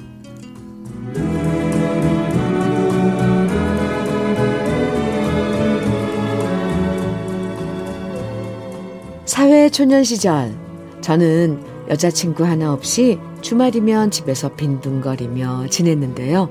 사회 9.25 9.70
초년 9.70 10.03
시절 10.03 10.56
저는 11.02 11.63
여자친구 11.89 12.45
하나 12.45 12.71
없이 12.71 13.17
주말이면 13.41 14.12
집에서 14.12 14.50
빈둥거리며 14.50 15.65
지냈는데요. 15.71 16.47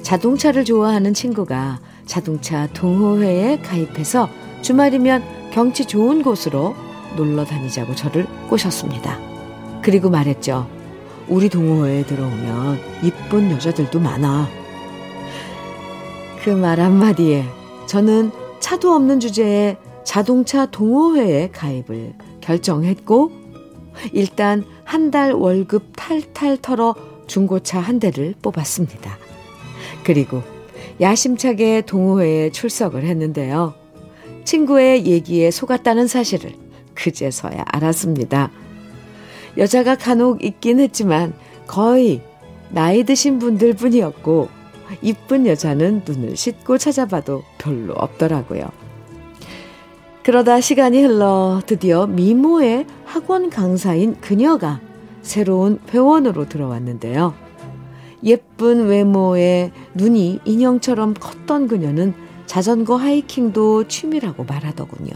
자동차를 0.00 0.64
좋아하는 0.64 1.12
친구가 1.12 1.80
자동차 2.06 2.66
동호회에 2.68 3.58
가입해서 3.58 4.30
주말이면 4.62 5.50
경치 5.52 5.84
좋은 5.84 6.22
곳으로 6.22 6.74
놀러 7.18 7.44
다니자고 7.44 7.94
저를 7.94 8.26
꼬셨습니다. 8.48 9.33
그리고 9.84 10.08
말했죠. 10.08 10.66
우리 11.28 11.48
동호회에 11.50 12.04
들어오면 12.06 12.78
이쁜 13.02 13.50
여자들도 13.50 14.00
많아. 14.00 14.48
그 16.42 16.50
말 16.50 16.80
한마디에 16.80 17.44
저는 17.86 18.30
차도 18.60 18.92
없는 18.92 19.20
주제에 19.20 19.76
자동차 20.04 20.66
동호회에 20.66 21.50
가입을 21.50 22.14
결정했고, 22.40 23.30
일단 24.12 24.64
한 24.84 25.10
달 25.10 25.32
월급 25.32 25.92
탈탈 25.96 26.58
털어 26.62 26.94
중고차 27.26 27.78
한 27.80 27.98
대를 28.00 28.34
뽑았습니다. 28.42 29.18
그리고 30.02 30.42
야심차게 31.00 31.82
동호회에 31.82 32.50
출석을 32.50 33.04
했는데요. 33.04 33.74
친구의 34.44 35.06
얘기에 35.06 35.50
속았다는 35.50 36.06
사실을 36.06 36.52
그제서야 36.94 37.64
알았습니다. 37.66 38.50
여자가 39.56 39.96
간혹 39.96 40.44
있긴 40.44 40.80
했지만 40.80 41.32
거의 41.66 42.22
나이 42.70 43.04
드신 43.04 43.38
분들 43.38 43.74
뿐이었고, 43.74 44.48
이쁜 45.02 45.46
여자는 45.46 46.02
눈을 46.06 46.36
씻고 46.36 46.78
찾아봐도 46.78 47.42
별로 47.58 47.94
없더라고요. 47.94 48.68
그러다 50.22 50.60
시간이 50.60 51.02
흘러 51.02 51.60
드디어 51.66 52.06
미모의 52.06 52.86
학원 53.04 53.50
강사인 53.50 54.16
그녀가 54.20 54.80
새로운 55.22 55.78
회원으로 55.90 56.48
들어왔는데요. 56.48 57.34
예쁜 58.24 58.86
외모에 58.86 59.70
눈이 59.94 60.40
인형처럼 60.44 61.14
컸던 61.14 61.68
그녀는 61.68 62.14
자전거 62.46 62.96
하이킹도 62.96 63.88
취미라고 63.88 64.44
말하더군요. 64.44 65.12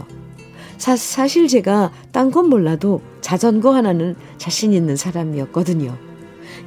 사, 0.79 0.95
사실 0.95 1.47
제가 1.47 1.91
딴 2.11 2.31
건 2.31 2.49
몰라도 2.49 3.01
자전거 3.21 3.75
하나는 3.75 4.15
자신 4.37 4.73
있는 4.73 4.95
사람이었거든요. 4.95 5.95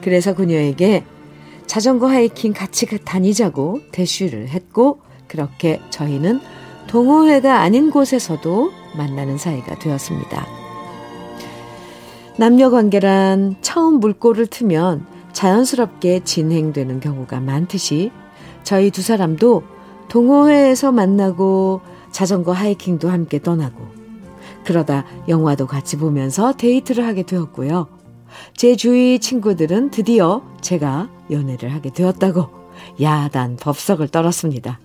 그래서 0.02 0.34
그녀에게 0.34 1.04
자전거 1.66 2.06
하이킹 2.06 2.52
같이 2.52 2.86
다니자고 2.86 3.80
대쉬를 3.90 4.48
했고, 4.48 5.00
그렇게 5.26 5.80
저희는 5.90 6.40
동호회가 6.88 7.60
아닌 7.60 7.90
곳에서도 7.90 8.70
만나는 8.96 9.38
사이가 9.38 9.78
되었습니다. 9.78 10.46
남녀 12.36 12.70
관계란 12.70 13.56
처음 13.62 14.00
물꼬를 14.00 14.46
트면 14.46 15.06
자연스럽게 15.32 16.20
진행되는 16.24 17.00
경우가 17.00 17.40
많듯이 17.40 18.10
저희 18.62 18.90
두 18.90 19.00
사람도 19.00 19.62
동호회에서 20.08 20.92
만나고 20.92 21.80
자전거 22.10 22.52
하이킹도 22.52 23.08
함께 23.08 23.40
떠나고 23.40 24.01
그러다 24.64 25.04
영화도 25.28 25.66
같이 25.66 25.96
보면서 25.96 26.52
데이트를 26.52 27.06
하게 27.06 27.22
되었고요. 27.22 27.88
제 28.56 28.76
주위 28.76 29.18
친구들은 29.18 29.90
드디어 29.90 30.42
제가 30.60 31.10
연애를 31.30 31.74
하게 31.74 31.90
되었다고 31.90 32.48
야단 33.00 33.56
법석을 33.56 34.08
떨었습니다. 34.08 34.80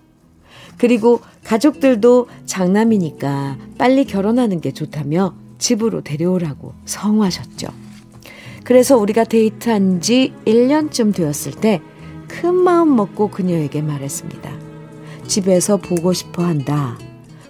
그리고 0.78 1.22
가족들도 1.44 2.28
장남이니까 2.46 3.58
빨리 3.78 4.06
결혼하는 4.06 4.62
게 4.62 4.72
좋다며 4.72 5.34
집으로 5.58 6.02
데려오라고 6.02 6.74
성화하셨죠. 6.86 7.68
그래서 8.63 8.98
우리가 8.98 9.24
데이트한 9.24 10.02
지 10.02 10.34
1년쯤 10.46 11.16
되었을 11.16 11.54
때 11.54 11.82
큰 12.28 12.54
마음 12.56 12.96
먹고 12.96 13.30
그녀에게 13.30 13.82
말했습니다. 13.82 14.52
집에서 15.28 15.78
보고 15.78 16.13
싶어 16.13 16.44
한다. 16.44 16.98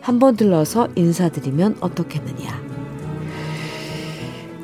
한번 0.08 0.38
들러서 0.38 0.88
인사드리면 0.96 1.80
어떻겠느냐. 1.82 2.62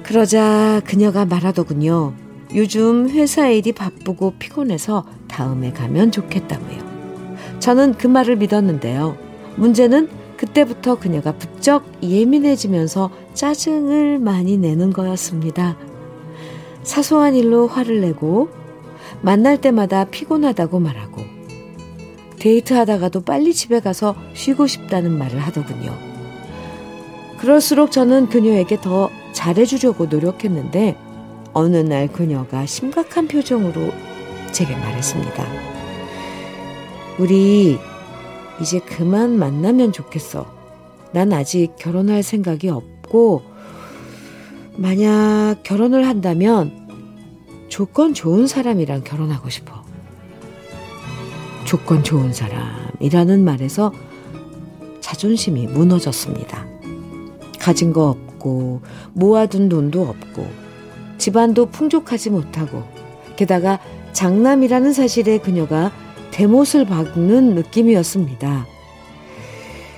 그러자 0.01 0.82
그녀가 0.86 1.25
말하더군요. 1.25 2.13
요즘 2.56 3.10
회사 3.10 3.49
일이 3.49 3.73
바쁘고 3.73 4.36
피곤해서 4.39 5.06
다음에 5.27 5.73
가면 5.73 6.13
좋겠다고요. 6.13 7.58
저는 7.60 7.95
그 7.95 8.08
말을 8.08 8.38
믿었는데요. 8.38 9.17
문제는 9.58 10.08
그때부터 10.38 10.95
그녀가 10.97 11.34
부쩍 11.34 11.84
예민해지면서 12.01 13.10
짜증을 13.34 14.19
많이 14.19 14.58
내는 14.58 14.93
거였습니다. 14.93 15.75
사소한 16.84 17.36
일로 17.36 17.67
화를 17.67 17.99
내고 17.99 18.47
만날 19.21 19.60
때마다 19.60 20.06
피곤하다고 20.06 20.79
말하고 20.79 21.33
데이트하다가도 22.43 23.21
빨리 23.21 23.53
집에 23.53 23.79
가서 23.79 24.15
쉬고 24.34 24.67
싶다는 24.67 25.17
말을 25.17 25.39
하더군요. 25.39 25.97
그럴수록 27.38 27.91
저는 27.91 28.27
그녀에게 28.27 28.82
더 28.82 29.10
잘해주려고 29.32 30.08
노력했는데 30.08 30.97
어느 31.53 31.77
날 31.77 32.10
그녀가 32.10 32.65
심각한 32.65 33.29
표정으로 33.29 33.93
제게 34.51 34.75
말했습니다. 34.75 35.45
우리 37.17 37.77
이제 38.62 38.79
그만 38.79 39.38
만나면 39.38 39.93
좋겠어. 39.93 40.45
난 41.13 41.32
아직 41.32 41.75
결혼할 41.77 42.23
생각이 42.23 42.69
없고, 42.69 43.43
만약 44.75 45.58
결혼을 45.63 46.08
한다면 46.08 46.89
조건 47.69 48.13
좋은 48.13 48.47
사람이랑 48.47 49.03
결혼하고 49.03 49.49
싶어. 49.49 49.83
조건 51.73 52.03
좋은 52.03 52.31
사람. 52.33 52.62
이라는 52.99 53.43
말에서 53.43 53.91
자존심이 54.99 55.65
무너졌습니다. 55.65 56.67
가진 57.59 57.91
거 57.91 58.09
없고, 58.09 58.81
모아둔 59.13 59.69
돈도 59.69 60.03
없고, 60.03 60.47
집안도 61.17 61.71
풍족하지 61.71 62.29
못하고, 62.29 62.83
게다가 63.36 63.79
장남이라는 64.12 64.93
사실에 64.93 65.39
그녀가 65.39 65.91
대못을 66.29 66.86
박는 66.86 67.55
느낌이었습니다. 67.55 68.67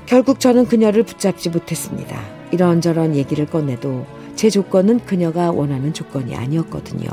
결국 0.06 0.40
저는 0.40 0.68
그녀를 0.68 1.04
붙잡지 1.04 1.50
못했습니다. 1.50 2.18
이런저런 2.54 3.18
얘기를 3.18 3.46
꺼내도 3.46 4.06
제 4.38 4.50
조건은 4.50 5.02
그녀가 5.02 5.52
원하는 5.52 5.92
조건이 5.92 6.38
아니었거든요. 6.38 7.10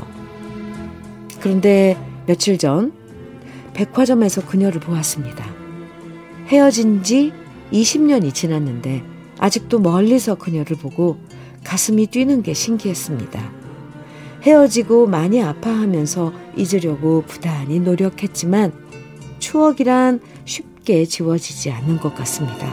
그런데 1.41 1.97
며칠 2.27 2.57
전 2.57 3.02
백화점에서 3.73 4.45
그녀를 4.45 4.79
보았습니다. 4.79 5.45
헤어진 6.47 7.03
지 7.03 7.33
20년이 7.71 8.33
지났는데 8.33 9.03
아직도 9.39 9.79
멀리서 9.79 10.35
그녀를 10.35 10.77
보고 10.77 11.17
가슴이 11.63 12.07
뛰는 12.07 12.43
게 12.43 12.53
신기했습니다. 12.53 13.51
헤어지고 14.43 15.07
많이 15.07 15.41
아파하면서 15.41 16.33
잊으려고 16.57 17.23
부단히 17.25 17.79
노력했지만 17.79 18.73
추억이란 19.39 20.21
쉽게 20.45 21.05
지워지지 21.05 21.71
않는 21.71 21.99
것 21.99 22.13
같습니다. 22.15 22.67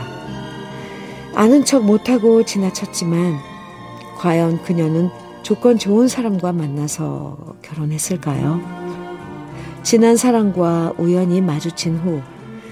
아는 1.35 1.65
척 1.65 1.85
못하고 1.85 2.45
지나쳤지만 2.45 3.39
과연 4.19 4.63
그녀는 4.63 5.09
조건 5.43 5.79
좋은 5.79 6.09
사람과 6.09 6.53
만나서 6.53 7.57
결혼했을까요? 7.63 8.80
지난 9.83 10.17
사랑과 10.17 10.93
우연히 10.99 11.41
마주친 11.41 11.97
후 11.97 12.21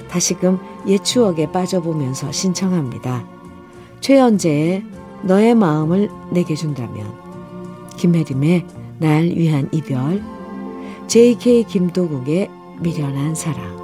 다시금 0.08 0.58
옛 0.86 1.02
추억에 1.02 1.50
빠져보면서 1.50 2.32
신청합니다. 2.32 3.26
최연재의 4.00 4.84
너의 5.22 5.54
마음을 5.54 6.08
내게 6.30 6.54
준다면 6.54 7.12
김혜림의 7.96 8.66
날 8.98 9.24
위한 9.24 9.68
이별 9.72 10.22
JK 11.08 11.64
김도국의 11.64 12.50
미련한 12.80 13.34
사랑 13.34 13.78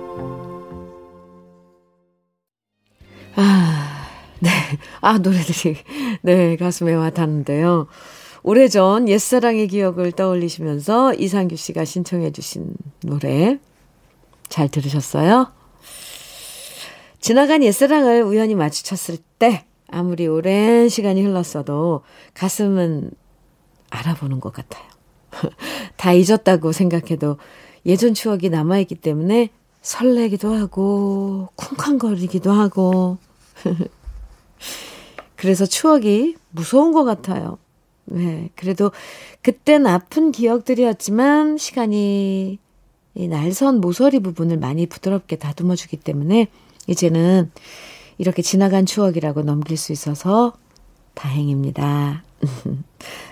아, 3.36 4.06
네. 4.38 4.50
아, 5.00 5.18
노래들이, 5.18 5.76
네, 6.22 6.56
가슴에 6.56 6.94
와 6.94 7.10
닿는데요. 7.10 7.88
오래전 8.46 9.08
옛사랑의 9.08 9.68
기억을 9.68 10.12
떠올리시면서 10.12 11.14
이상규 11.14 11.56
씨가 11.56 11.86
신청해 11.86 12.30
주신 12.32 12.74
노래 13.02 13.58
잘 14.50 14.68
들으셨어요? 14.68 15.50
지나간 17.20 17.62
옛사랑을 17.62 18.22
우연히 18.22 18.54
마주쳤을 18.54 19.16
때 19.38 19.64
아무리 19.88 20.26
오랜 20.26 20.90
시간이 20.90 21.22
흘렀어도 21.22 22.02
가슴은 22.34 23.12
알아보는 23.88 24.40
것 24.40 24.52
같아요. 24.52 24.84
다 25.96 26.12
잊었다고 26.12 26.72
생각해도 26.72 27.38
예전 27.86 28.12
추억이 28.12 28.50
남아있기 28.50 28.96
때문에 28.96 29.48
설레기도 29.80 30.52
하고 30.52 31.48
쿵쾅거리기도 31.56 32.52
하고 32.52 33.16
그래서 35.34 35.64
추억이 35.64 36.36
무서운 36.50 36.92
것 36.92 37.04
같아요. 37.04 37.56
네. 38.06 38.50
그래도 38.54 38.92
그땐 39.42 39.86
아픈 39.86 40.32
기억들이었지만 40.32 41.58
시간이 41.58 42.58
이 43.16 43.28
날선 43.28 43.80
모서리 43.80 44.20
부분을 44.20 44.58
많이 44.58 44.86
부드럽게 44.86 45.36
다듬어 45.36 45.76
주기 45.76 45.96
때문에 45.96 46.48
이제는 46.86 47.50
이렇게 48.18 48.42
지나간 48.42 48.86
추억이라고 48.86 49.42
넘길 49.42 49.76
수 49.76 49.92
있어서 49.92 50.52
다행입니다. 51.14 52.24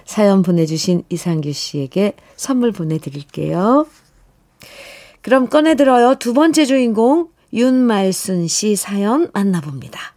사연 0.04 0.42
보내주신 0.42 1.04
이상규 1.08 1.52
씨에게 1.52 2.14
선물 2.36 2.72
보내드릴게요. 2.72 3.86
그럼 5.20 5.48
꺼내들어요. 5.48 6.16
두 6.16 6.32
번째 6.32 6.64
주인공 6.64 7.28
윤말순 7.52 8.48
씨 8.48 8.76
사연 8.76 9.30
만나봅니다. 9.32 10.14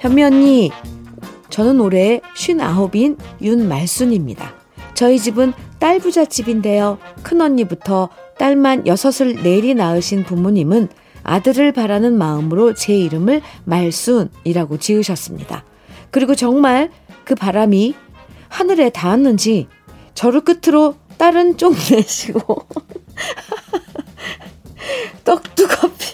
현미 0.00 0.22
언니, 0.22 0.70
저는 1.50 1.78
올해 1.78 2.22
59인 2.34 3.18
윤말순입니다. 3.42 4.54
저희 4.94 5.18
집은 5.18 5.52
딸 5.78 5.98
부잣집인데요. 5.98 6.96
큰언니부터 7.22 8.08
딸만 8.38 8.86
여섯을 8.86 9.42
내리 9.42 9.74
낳으신 9.74 10.24
부모님은 10.24 10.88
아들을 11.22 11.72
바라는 11.72 12.16
마음으로 12.16 12.72
제 12.72 12.96
이름을 12.96 13.42
말순이라고 13.64 14.78
지으셨습니다. 14.78 15.66
그리고 16.10 16.34
정말 16.34 16.90
그 17.24 17.34
바람이 17.34 17.94
하늘에 18.48 18.88
닿았는지 18.88 19.68
저를 20.14 20.40
끝으로 20.40 20.94
딸은 21.18 21.58
쪽내시고 21.58 22.40
떡두꺼비 25.24 26.04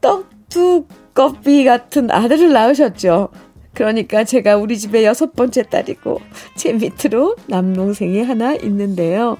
떡두 0.00 0.86
두꺼비 1.16 1.64
같은 1.64 2.10
아들을 2.10 2.52
낳으셨죠. 2.52 3.30
그러니까 3.72 4.24
제가 4.24 4.58
우리 4.58 4.78
집의 4.78 5.04
여섯 5.04 5.32
번째 5.32 5.62
딸이고 5.62 6.20
제 6.56 6.74
밑으로 6.74 7.36
남동생이 7.46 8.22
하나 8.22 8.54
있는데요. 8.54 9.38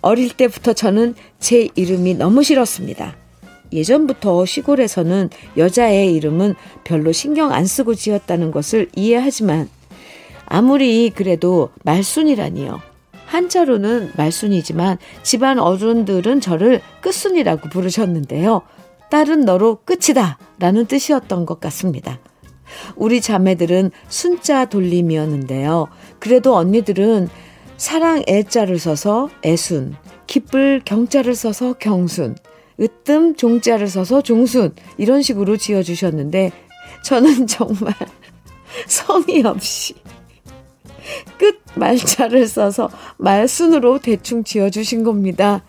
어릴 0.00 0.30
때부터 0.36 0.72
저는 0.72 1.14
제 1.38 1.68
이름이 1.76 2.14
너무 2.14 2.42
싫었습니다. 2.42 3.16
예전부터 3.72 4.44
시골에서는 4.44 5.30
여자의 5.56 6.12
이름은 6.14 6.54
별로 6.82 7.12
신경 7.12 7.52
안 7.52 7.64
쓰고 7.64 7.94
지었다는 7.94 8.50
것을 8.50 8.88
이해하지만 8.96 9.68
아무리 10.46 11.10
그래도 11.10 11.70
말순이라니요. 11.84 12.80
한자로는 13.26 14.12
말순이지만 14.16 14.98
집안 15.22 15.58
어른들은 15.58 16.40
저를 16.40 16.80
끝순이라고 17.00 17.68
부르셨는데요. 17.68 18.62
딸은 19.14 19.42
너로 19.42 19.78
끝이다 19.84 20.38
라는 20.58 20.86
뜻이었던 20.86 21.46
것 21.46 21.60
같습니다. 21.60 22.18
우리 22.96 23.20
자매들은 23.20 23.92
순자 24.08 24.64
돌림이었는데요. 24.64 25.86
그래도 26.18 26.56
언니들은 26.56 27.28
사랑 27.76 28.24
애자를 28.26 28.80
써서 28.80 29.30
애순, 29.44 29.94
기쁠 30.26 30.82
경자를 30.84 31.36
써서 31.36 31.74
경순, 31.74 32.34
으뜸 32.80 33.36
종자를 33.36 33.86
써서 33.86 34.20
종순 34.20 34.74
이런 34.98 35.22
식으로 35.22 35.58
지어 35.58 35.84
주셨는데 35.84 36.50
저는 37.04 37.46
정말 37.46 37.94
성의 38.88 39.44
없이 39.44 39.94
끝 41.38 41.60
말자를 41.76 42.48
써서 42.48 42.90
말순으로 43.18 44.00
대충 44.00 44.42
지어 44.42 44.70
주신 44.70 45.04
겁니다. 45.04 45.62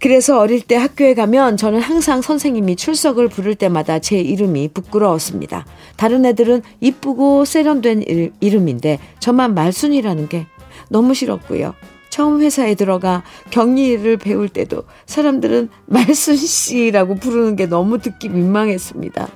그래서 0.00 0.38
어릴 0.38 0.60
때 0.60 0.76
학교에 0.76 1.14
가면 1.14 1.56
저는 1.56 1.80
항상 1.80 2.22
선생님이 2.22 2.76
출석을 2.76 3.28
부를 3.28 3.56
때마다 3.56 3.98
제 3.98 4.18
이름이 4.18 4.68
부끄러웠습니다. 4.68 5.66
다른 5.96 6.24
애들은 6.24 6.62
이쁘고 6.80 7.44
세련된 7.44 8.02
일, 8.02 8.32
이름인데 8.40 9.00
저만 9.18 9.54
말순이라는 9.54 10.28
게 10.28 10.46
너무 10.88 11.14
싫었고요. 11.14 11.74
처음 12.10 12.40
회사에 12.40 12.74
들어가 12.74 13.22
격리를 13.50 14.16
배울 14.18 14.48
때도 14.48 14.84
사람들은 15.06 15.68
말순 15.86 16.36
씨라고 16.36 17.16
부르는 17.16 17.56
게 17.56 17.66
너무 17.66 17.98
듣기 17.98 18.28
민망했습니다. 18.28 19.28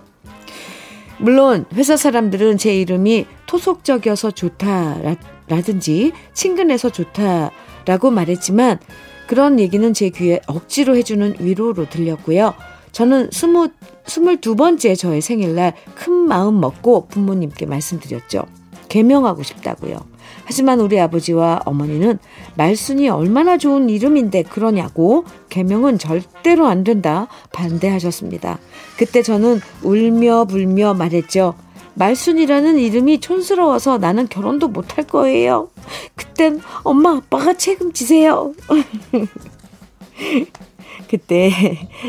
물론 1.19 1.67
회사 1.75 1.97
사람들은 1.97 2.59
제 2.59 2.75
이름이 2.75 3.27
토속적이어서 3.47 4.31
좋다라든지 4.31 6.13
친근해서 6.33 6.91
좋다라고 6.91 8.11
말했지만 8.11 8.79
그런 9.33 9.59
얘기는 9.59 9.95
제 9.95 10.11
귀에 10.11 10.41
억지로 10.47 10.95
해주는 10.95 11.37
위로로 11.39 11.89
들렸고요. 11.89 12.53
저는 12.93 13.31
스무, 13.33 13.71
스물두 14.05 14.57
번째 14.57 14.95
저의 14.95 15.23
생일날 15.23 15.73
큰 15.95 16.13
마음 16.13 16.61
먹고 16.61 17.07
부모님께 17.07 17.65
말씀드렸죠. 17.65 18.43
개명하고 18.91 19.43
싶다고요. 19.43 19.97
하지만 20.45 20.81
우리 20.81 21.01
아버지와 21.01 21.63
어머니는 21.65 22.19
말순이 22.59 23.09
얼마나 23.09 23.57
좋은 23.57 23.89
이름인데 23.89 24.43
그러냐고 24.43 25.25
개명은 25.49 25.97
절대로 25.97 26.67
안 26.67 26.85
된다 26.85 27.27
반대하셨습니다. 27.55 28.59
그때 28.99 29.23
저는 29.23 29.63
울며 29.83 30.45
불며 30.45 30.93
말했죠. 30.93 31.55
말순이라는 31.95 32.79
이름이 32.79 33.21
촌스러워서 33.21 33.99
나는 33.99 34.29
결혼도 34.29 34.69
못할 34.69 35.05
거예요. 35.05 35.69
그땐 36.15 36.61
엄마 36.83 37.17
아빠가 37.17 37.55
책임지세요. 37.55 38.55
그때 41.09 41.51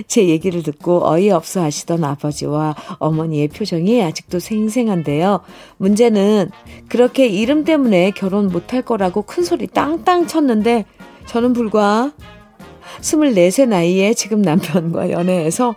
제 0.07 0.29
얘기를 0.29 0.63
듣고 0.63 1.05
어이없어 1.05 1.61
하시던 1.61 2.05
아버지와 2.05 2.73
어머니의 2.99 3.49
표정이 3.49 4.01
아직도 4.01 4.39
생생한데요. 4.39 5.41
문제는 5.75 6.49
그렇게 6.87 7.27
이름 7.27 7.65
때문에 7.65 8.11
결혼 8.11 8.47
못할 8.47 8.81
거라고 8.81 9.23
큰 9.23 9.43
소리 9.43 9.67
땅땅 9.67 10.27
쳤는데 10.27 10.85
저는 11.25 11.51
불과 11.51 12.13
24세 13.01 13.67
나이에 13.67 14.13
지금 14.13 14.41
남편과 14.41 15.11
연애해서 15.11 15.75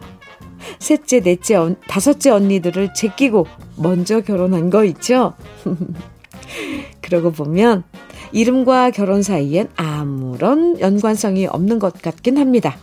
셋째, 0.78 1.20
넷째, 1.20 1.74
다섯째 1.88 2.30
언니들을 2.30 2.94
제끼고 2.94 3.46
먼저 3.76 4.20
결혼한 4.20 4.70
거 4.70 4.84
있죠? 4.84 5.34
그러고 7.00 7.30
보면 7.30 7.84
이름과 8.32 8.90
결혼 8.90 9.22
사이엔 9.22 9.68
아무런 9.76 10.78
연관성이 10.80 11.46
없는 11.46 11.78
것 11.78 12.00
같긴 12.02 12.38
합니다. 12.38 12.76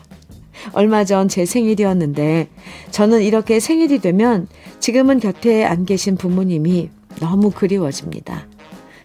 얼마 0.71 1.03
전 1.03 1.27
제 1.27 1.45
생일이었는데 1.45 2.47
저는 2.91 3.21
이렇게 3.21 3.59
생일이 3.59 3.99
되면 3.99 4.47
지금은 4.79 5.19
곁에 5.19 5.65
안 5.65 5.85
계신 5.85 6.15
부모님이 6.15 6.89
너무 7.19 7.51
그리워집니다. 7.51 8.47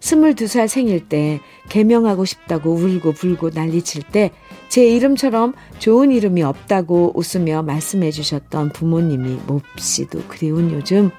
22살 0.00 0.68
생일 0.68 1.08
때 1.08 1.40
개명하고 1.68 2.24
싶다고 2.24 2.72
울고 2.72 3.12
불고 3.12 3.50
난리 3.50 3.82
칠 3.82 4.02
때 4.02 4.30
제 4.68 4.86
이름처럼 4.86 5.54
좋은 5.78 6.12
이름이 6.12 6.42
없다고 6.42 7.12
웃으며 7.14 7.62
말씀해 7.62 8.10
주셨던 8.10 8.70
부모님이 8.70 9.38
몹시도 9.46 10.24
그리운 10.28 10.70
요즘 10.72 11.10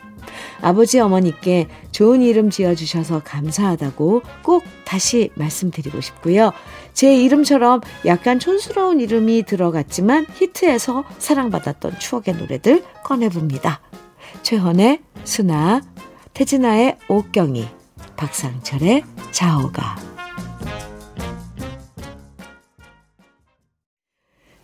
아버지 0.61 0.99
어머니께 0.99 1.67
좋은 1.91 2.21
이름 2.21 2.49
지어주셔서 2.49 3.21
감사하다고 3.23 4.21
꼭 4.43 4.63
다시 4.85 5.31
말씀드리고 5.35 6.01
싶고요. 6.01 6.51
제 6.93 7.15
이름처럼 7.15 7.81
약간 8.05 8.39
촌스러운 8.39 8.99
이름이 8.99 9.43
들어갔지만 9.43 10.25
히트해서 10.35 11.03
사랑받았던 11.17 11.99
추억의 11.99 12.35
노래들 12.35 12.83
꺼내봅니다. 13.03 13.81
최헌의 14.43 15.01
수나, 15.23 15.81
태진아의 16.33 16.97
옥경이, 17.07 17.67
박상철의 18.15 19.03
자오가. 19.31 20.08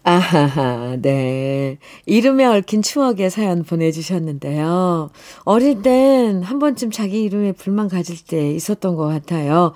아하하, 0.07 0.97
네. 1.01 1.79
이름에 2.05 2.45
얽힌 2.45 2.83
추억의 2.83 3.31
사연 3.31 3.63
보내주셨는데요. 3.63 5.09
어릴 5.45 5.81
땐 5.81 6.43
한 6.43 6.59
번쯤 6.59 6.91
자기 6.91 7.23
이름에 7.23 7.53
불만 7.53 7.87
가질 7.89 8.23
때 8.23 8.51
있었던 8.51 8.95
것 8.95 9.07
같아요. 9.07 9.73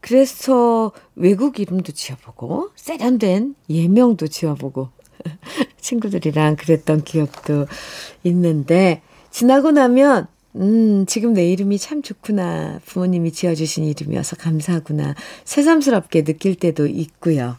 그래서 0.00 0.90
외국 1.14 1.60
이름도 1.60 1.92
지어보고, 1.92 2.70
세련된 2.74 3.54
예명도 3.68 4.26
지어보고, 4.26 4.88
친구들이랑 5.80 6.56
그랬던 6.56 7.04
기억도 7.04 7.66
있는데, 8.24 9.02
지나고 9.30 9.70
나면, 9.70 10.26
음, 10.56 11.06
지금 11.06 11.32
내 11.32 11.48
이름이 11.52 11.78
참 11.78 12.02
좋구나. 12.02 12.80
부모님이 12.86 13.30
지어주신 13.30 13.84
이름이어서 13.84 14.34
감사하구나. 14.34 15.14
새삼스럽게 15.44 16.24
느낄 16.24 16.56
때도 16.56 16.88
있고요. 16.88 17.56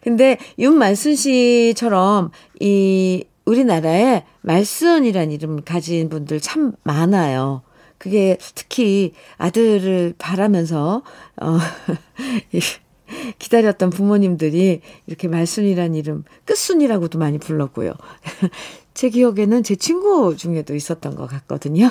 근데 0.00 0.38
윤말순 0.58 1.16
씨처럼 1.16 2.30
이 2.60 3.24
우리나라에 3.44 4.24
말순이라는 4.42 5.32
이름을 5.32 5.62
가진 5.64 6.08
분들 6.08 6.40
참 6.40 6.72
많아요. 6.84 7.62
그게 7.98 8.36
특히 8.54 9.12
아들을 9.38 10.14
바라면서 10.18 11.02
어 11.40 11.58
기다렸던 13.38 13.90
부모님들이 13.90 14.80
이렇게 15.06 15.28
말순이라는 15.28 15.94
이름 15.94 16.24
끝순이라고도 16.44 17.18
많이 17.18 17.38
불렀고요. 17.38 17.92
제 18.94 19.08
기억에는 19.08 19.62
제 19.62 19.76
친구 19.76 20.36
중에도 20.36 20.74
있었던 20.74 21.14
것 21.14 21.26
같거든요. 21.26 21.90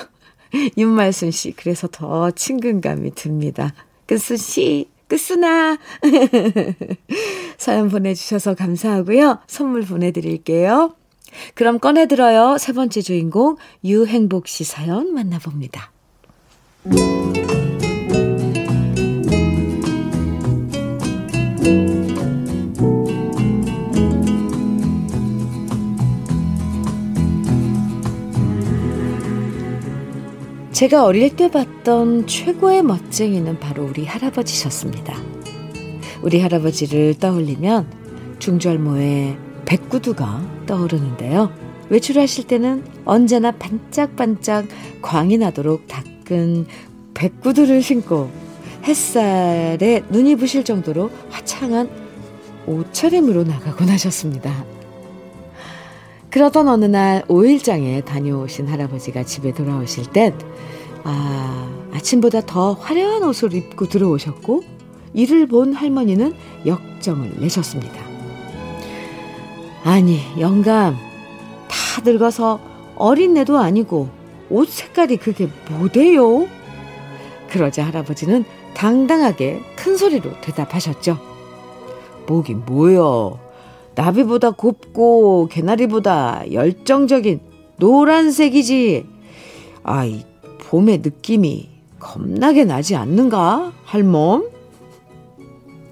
윤말순 0.76 1.30
씨. 1.30 1.52
그래서 1.52 1.88
더 1.90 2.30
친근감이 2.30 3.14
듭니다. 3.14 3.74
끝순 4.06 4.36
씨. 4.36 4.88
끝으나 5.12 5.76
사연 7.58 7.90
보내주셔서 7.90 8.54
감사하고요. 8.54 9.40
선물 9.46 9.82
보내드릴게요. 9.82 10.94
그럼 11.54 11.78
꺼내들어요. 11.78 12.56
세 12.58 12.72
번째 12.72 13.02
주인공 13.02 13.56
유행복 13.84 14.48
씨 14.48 14.64
사연 14.64 15.12
만나봅니다. 15.12 15.92
제가 30.82 31.04
어릴 31.04 31.36
때 31.36 31.48
봤던 31.48 32.26
최고의 32.26 32.82
멋쟁이는 32.82 33.60
바로 33.60 33.84
우리 33.84 34.04
할아버지셨습니다. 34.04 35.16
우리 36.22 36.40
할아버지를 36.40 37.14
떠올리면 37.20 37.86
중절모의 38.40 39.36
백구두가 39.64 40.64
떠오르는데요. 40.66 41.52
외출하실 41.88 42.48
때는 42.48 42.82
언제나 43.04 43.52
반짝반짝 43.52 44.66
광이 45.02 45.38
나도록 45.38 45.86
닦은 45.86 46.66
백구두를 47.14 47.80
신고 47.80 48.28
햇살에 48.82 50.02
눈이 50.10 50.34
부실 50.34 50.64
정도로 50.64 51.12
화창한 51.30 51.88
옷차림으로 52.66 53.44
나가곤 53.44 53.88
하셨습니다. 53.88 54.64
그러던 56.32 56.66
어느 56.66 56.86
날 56.86 57.22
5일장에 57.28 58.06
다녀오신 58.06 58.66
할아버지가 58.66 59.22
집에 59.22 59.52
돌아오실 59.52 60.06
땐, 60.12 60.34
아, 61.04 61.70
아침보다 61.92 62.40
더 62.40 62.72
화려한 62.72 63.22
옷을 63.22 63.52
입고 63.52 63.88
들어오셨고, 63.88 64.62
이를 65.12 65.46
본 65.46 65.74
할머니는 65.74 66.32
역정을 66.64 67.34
내셨습니다. 67.38 68.00
아니, 69.84 70.20
영감, 70.40 70.96
다 71.68 72.00
늙어서 72.02 72.60
어린 72.96 73.36
애도 73.36 73.58
아니고, 73.58 74.08
옷 74.48 74.70
색깔이 74.70 75.18
그게 75.18 75.50
뭐대요? 75.68 76.48
그러자 77.50 77.84
할아버지는 77.84 78.46
당당하게 78.72 79.60
큰 79.76 79.98
소리로 79.98 80.30
대답하셨죠. 80.40 81.18
뭐긴 82.26 82.62
뭐요. 82.64 83.41
나비보다 83.94 84.52
곱고 84.52 85.48
개나리보다 85.50 86.44
열정적인 86.52 87.40
노란색이지. 87.76 89.06
아이, 89.82 90.24
봄의 90.60 90.98
느낌이 90.98 91.68
겁나게 91.98 92.64
나지 92.64 92.96
않는가, 92.96 93.72
할멈? 93.84 94.50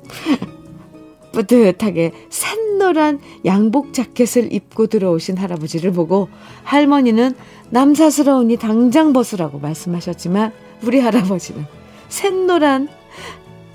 뿌듯하게 1.32 2.12
산노란 2.28 3.20
양복 3.44 3.92
자켓을 3.92 4.52
입고 4.52 4.88
들어오신 4.88 5.36
할아버지를 5.36 5.92
보고 5.92 6.28
할머니는 6.64 7.34
남사스러우니 7.70 8.56
당장 8.56 9.12
벗으라고 9.12 9.60
말씀하셨지만 9.60 10.52
우리 10.82 10.98
할아버지는 10.98 11.66
샛노란 12.08 12.88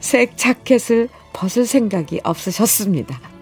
색 0.02 0.38
자켓을 0.38 1.10
벗을 1.34 1.66
생각이 1.66 2.20
없으셨습니다. 2.24 3.35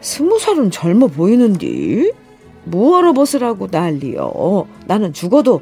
스무 0.00 0.38
살은 0.38 0.70
젊어 0.70 1.08
보이는디? 1.08 2.12
뭐하러 2.64 3.12
벗으라고 3.12 3.68
난리여. 3.70 4.66
나는 4.86 5.12
죽어도 5.12 5.60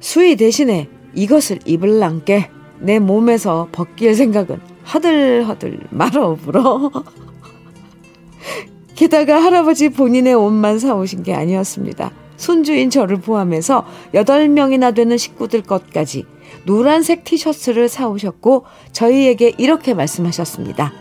수위 0.00 0.36
대신에 0.36 0.88
이것을 1.14 1.60
입을랑께 1.64 2.50
내 2.78 2.98
몸에서 2.98 3.68
벗길 3.72 4.14
생각은 4.14 4.60
허들허들 4.92 5.80
말어 5.90 6.34
불어. 6.34 6.90
게다가 8.94 9.42
할아버지 9.42 9.88
본인의 9.88 10.34
옷만 10.34 10.78
사오신 10.78 11.22
게 11.22 11.34
아니었습니다. 11.34 12.12
손주인 12.36 12.90
저를 12.90 13.20
포함해서 13.20 13.86
8명이나 14.14 14.94
되는 14.94 15.16
식구들 15.16 15.62
것까지 15.62 16.24
노란색 16.64 17.24
티셔츠를 17.24 17.88
사오셨고 17.88 18.64
저희에게 18.92 19.54
이렇게 19.58 19.94
말씀하셨습니다. 19.94 20.92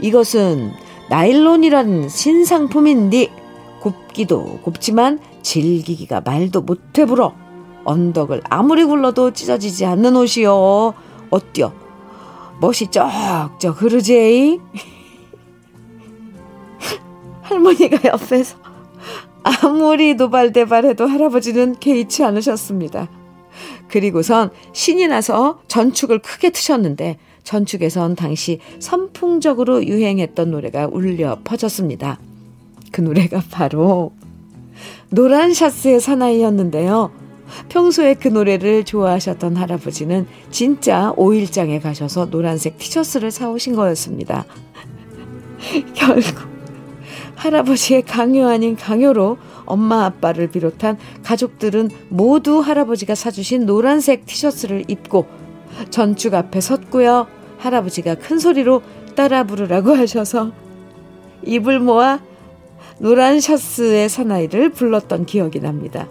이것은 0.00 0.72
나일론이라는 1.10 2.08
신상품인디 2.08 3.30
곱기도 3.80 4.60
곱지만 4.62 5.20
질기기가 5.42 6.22
말도 6.22 6.62
못해 6.62 7.04
불어. 7.04 7.34
언덕을 7.84 8.42
아무리 8.48 8.84
굴러도 8.84 9.32
찢어지지 9.32 9.84
않는 9.84 10.16
옷이요. 10.16 10.94
어때요? 11.30 11.72
멋이 12.60 12.90
쩍쩍 12.90 13.82
흐르지 13.82 14.60
할머니가 17.42 18.08
옆에서 18.08 18.56
아무리 19.42 20.14
노발대발해도 20.14 21.06
할아버지는 21.06 21.76
개의치 21.78 22.24
않으셨습니다. 22.24 23.08
그리고선 23.88 24.50
신이 24.72 25.08
나서 25.08 25.60
전축을 25.68 26.20
크게 26.20 26.50
트셨는데 26.50 27.18
전축에선 27.44 28.16
당시 28.16 28.58
선풍적으로 28.80 29.84
유행했던 29.86 30.50
노래가 30.50 30.88
울려 30.90 31.38
퍼졌습니다. 31.44 32.18
그 32.90 33.00
노래가 33.00 33.42
바로 33.50 34.12
노란 35.10 35.54
샤스의 35.54 36.00
사나이였는데요. 36.00 37.12
평소에 37.68 38.14
그 38.14 38.28
노래를 38.28 38.84
좋아하셨던 38.84 39.56
할아버지는 39.56 40.26
진짜 40.50 41.12
5일장에 41.16 41.80
가셔서 41.80 42.30
노란색 42.30 42.78
티셔츠를 42.78 43.30
사오신 43.30 43.76
거였습니다. 43.76 44.44
결국 45.94 46.48
할아버지의 47.36 48.02
강요 48.02 48.48
아닌 48.48 48.76
강요로 48.76 49.38
엄마 49.66 50.04
아빠를 50.04 50.48
비롯한 50.48 50.98
가족들은 51.22 51.90
모두 52.08 52.60
할아버지가 52.60 53.14
사주신 53.14 53.66
노란색 53.66 54.26
티셔츠를 54.26 54.84
입고 54.88 55.26
전축 55.90 56.34
앞에 56.34 56.60
섰고요. 56.60 57.26
할아버지가 57.58 58.16
큰 58.16 58.38
소리로 58.38 58.82
따라 59.14 59.44
부르라고 59.44 59.94
하셔서 59.94 60.52
입을 61.44 61.80
모아 61.80 62.20
노란 62.98 63.40
셔츠의 63.40 64.08
사나이를 64.08 64.70
불렀던 64.70 65.26
기억이 65.26 65.60
납니다. 65.60 66.08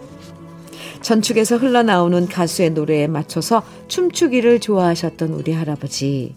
전축에서 1.00 1.56
흘러나오는 1.58 2.26
가수의 2.26 2.70
노래에 2.70 3.06
맞춰서 3.06 3.62
춤추기를 3.88 4.60
좋아하셨던 4.60 5.30
우리 5.32 5.52
할아버지. 5.52 6.34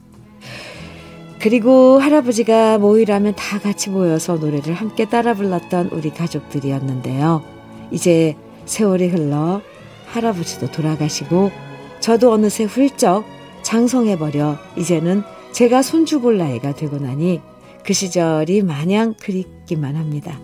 그리고 1.39 1.99
할아버지가 1.99 2.77
모이라면 2.79 3.35
다 3.35 3.59
같이 3.59 3.89
모여서 3.89 4.35
노래를 4.35 4.73
함께 4.73 5.05
따라 5.05 5.33
불렀던 5.33 5.89
우리 5.93 6.09
가족들이었는데요. 6.09 7.43
이제 7.91 8.35
세월이 8.65 9.07
흘러 9.07 9.61
할아버지도 10.07 10.71
돌아가시고 10.71 11.51
저도 11.99 12.31
어느새 12.31 12.63
훌쩍 12.63 13.25
장성해버려 13.63 14.57
이제는 14.77 15.23
제가 15.51 15.81
손주 15.81 16.21
볼 16.21 16.37
나이가 16.37 16.73
되고 16.73 16.97
나니 16.97 17.41
그 17.83 17.93
시절이 17.93 18.63
마냥 18.63 19.13
그립기만 19.19 19.95
합니다. 19.95 20.39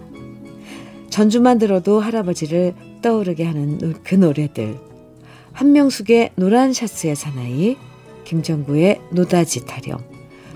전주만 1.09 1.59
들어도 1.59 1.99
할아버지를 1.99 2.73
떠오르게 3.01 3.43
하는 3.43 3.93
그 4.03 4.15
노래들. 4.15 4.79
한명숙의 5.51 6.31
노란 6.35 6.73
샤츠의 6.73 7.15
사나이, 7.15 7.77
김정구의 8.23 8.99
노다지 9.11 9.65
타령, 9.65 9.99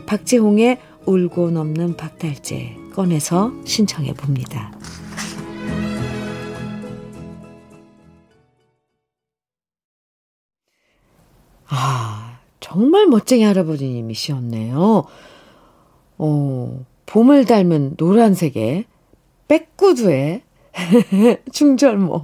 박재홍의 0.07 0.79
울고 1.05 1.51
넘는 1.51 1.95
박달재 1.95 2.75
꺼내서 2.93 3.53
신청해 3.65 4.13
봅니다. 4.13 4.76
아, 11.69 12.39
정말 12.59 13.07
멋쟁이 13.07 13.43
할아버지님이시었네요. 13.43 15.05
어, 16.17 16.85
봄을 17.05 17.45
닮은 17.45 17.95
노란색의 17.97 18.85
백구두에 19.47 20.43
중절모. 21.51 22.23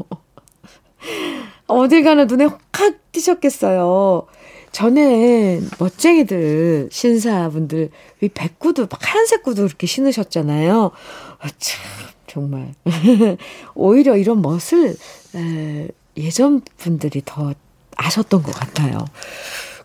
어딜 1.68 2.04
가나 2.04 2.26
눈에 2.26 2.46
확 2.46 3.12
띄셨겠어요. 3.12 4.28
전엔 4.72 5.70
멋쟁이들, 5.80 6.90
신사분들, 6.92 7.92
이 8.22 8.30
백구두, 8.30 8.88
막 8.90 9.00
하얀색 9.02 9.44
구두 9.44 9.66
이렇게 9.66 9.86
신으셨잖아요. 9.86 10.92
아, 11.40 11.48
참, 11.60 11.82
정말. 12.26 12.74
오히려 13.76 14.18
이런 14.18 14.42
멋을, 14.42 14.96
에, 15.36 15.88
예전 16.18 16.62
분들이 16.78 17.22
더 17.24 17.54
아셨던 17.98 18.44
것 18.44 18.54
같아요. 18.54 19.06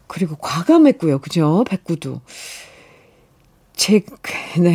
그리고 0.07 0.37
과감했고요. 0.37 1.19
그죠? 1.19 1.65
백구두. 1.69 2.21
제, 3.75 4.03
네. 4.59 4.75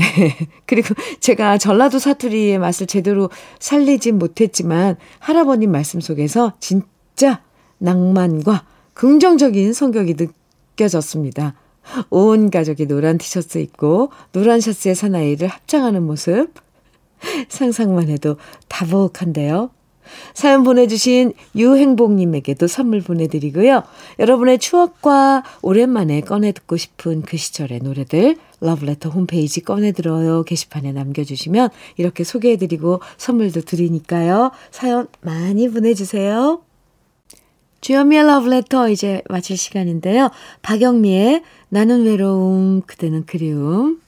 그리고 0.65 0.95
제가 1.19 1.57
전라도 1.57 1.99
사투리의 1.99 2.57
맛을 2.59 2.87
제대로 2.87 3.29
살리진 3.59 4.17
못했지만 4.17 4.95
할아버님 5.19 5.71
말씀 5.71 5.99
속에서 5.99 6.53
진짜 6.59 7.41
낭만과 7.79 8.65
긍정적인 8.93 9.73
성격이 9.73 10.15
느껴졌습니다. 10.17 11.55
온 12.09 12.49
가족이 12.49 12.87
노란 12.87 13.17
티셔츠 13.17 13.57
입고 13.57 14.11
노란 14.31 14.61
셔츠의 14.61 14.95
사나이를 14.95 15.49
합장하는 15.49 16.03
모습 16.03 16.53
상상만 17.49 18.07
해도 18.07 18.37
다복한데요. 18.69 19.71
사연 20.33 20.63
보내주신 20.63 21.33
유행복님에게도 21.55 22.67
선물 22.67 23.01
보내드리고요. 23.01 23.83
여러분의 24.19 24.59
추억과 24.59 25.43
오랜만에 25.61 26.21
꺼내 26.21 26.51
듣고 26.51 26.77
싶은 26.77 27.21
그 27.21 27.37
시절의 27.37 27.79
노래들 27.79 28.37
러브레터 28.59 29.09
홈페이지 29.09 29.61
꺼내들어요 29.61 30.43
게시판에 30.43 30.93
남겨주시면 30.93 31.69
이렇게 31.97 32.23
소개해드리고 32.23 33.01
선물도 33.17 33.61
드리니까요. 33.61 34.51
사연 34.71 35.07
많이 35.21 35.69
보내주세요. 35.69 36.61
주현미의 37.81 38.25
러브레터 38.25 38.89
이제 38.89 39.21
마칠 39.27 39.57
시간인데요. 39.57 40.29
박영미의 40.61 41.43
나는 41.67 42.05
외로움 42.05 42.81
그대는 42.87 43.25
그리움 43.25 44.01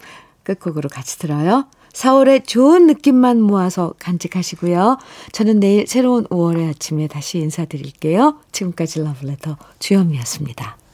끝곡으로 0.43 0.87
같이 0.87 1.19
들어요. 1.19 1.65
4월의 1.95 2.45
좋은 2.45 2.87
느낌만 2.87 3.41
모아서 3.41 3.93
간직하시고요. 3.99 4.97
저는 5.31 5.59
내일 5.61 5.87
새로운 5.87 6.25
5월의 6.25 6.69
아침에 6.69 7.07
다시 7.07 7.39
인사드릴게요. 7.39 8.35
지금까지 8.51 8.99
러브레터 8.99 9.57
주현미였습니다. 9.79 10.84